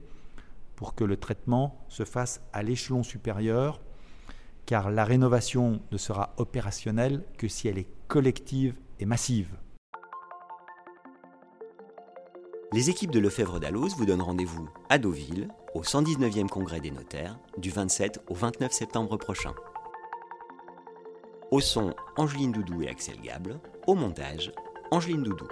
pour 0.76 0.94
que 0.94 1.04
le 1.04 1.16
traitement 1.16 1.84
se 1.88 2.04
fasse 2.04 2.40
à 2.52 2.62
l'échelon 2.62 3.02
supérieur 3.02 3.80
car 4.64 4.90
la 4.90 5.04
rénovation 5.04 5.80
ne 5.90 5.98
sera 5.98 6.32
opérationnelle 6.36 7.24
que 7.36 7.48
si 7.48 7.66
elle 7.66 7.78
est 7.78 7.88
collective 8.06 8.76
et 9.00 9.04
massive. 9.04 9.48
Les 12.72 12.88
équipes 12.88 13.10
de 13.10 13.18
Lefebvre 13.18 13.58
d'Alloz 13.58 13.96
vous 13.96 14.06
donnent 14.06 14.22
rendez-vous 14.22 14.68
à 14.88 14.98
Deauville, 14.98 15.48
au 15.74 15.82
119e 15.82 16.46
congrès 16.46 16.80
des 16.80 16.92
notaires, 16.92 17.36
du 17.58 17.70
27 17.70 18.20
au 18.28 18.34
29 18.34 18.70
septembre 18.70 19.16
prochain. 19.16 19.54
Au 21.50 21.58
son, 21.58 21.94
Angeline 22.16 22.52
Doudou 22.52 22.82
et 22.82 22.88
Axel 22.88 23.20
Gable. 23.20 23.58
Au 23.88 23.96
montage, 23.96 24.52
Angeline 24.92 25.24
Doudou. 25.24 25.48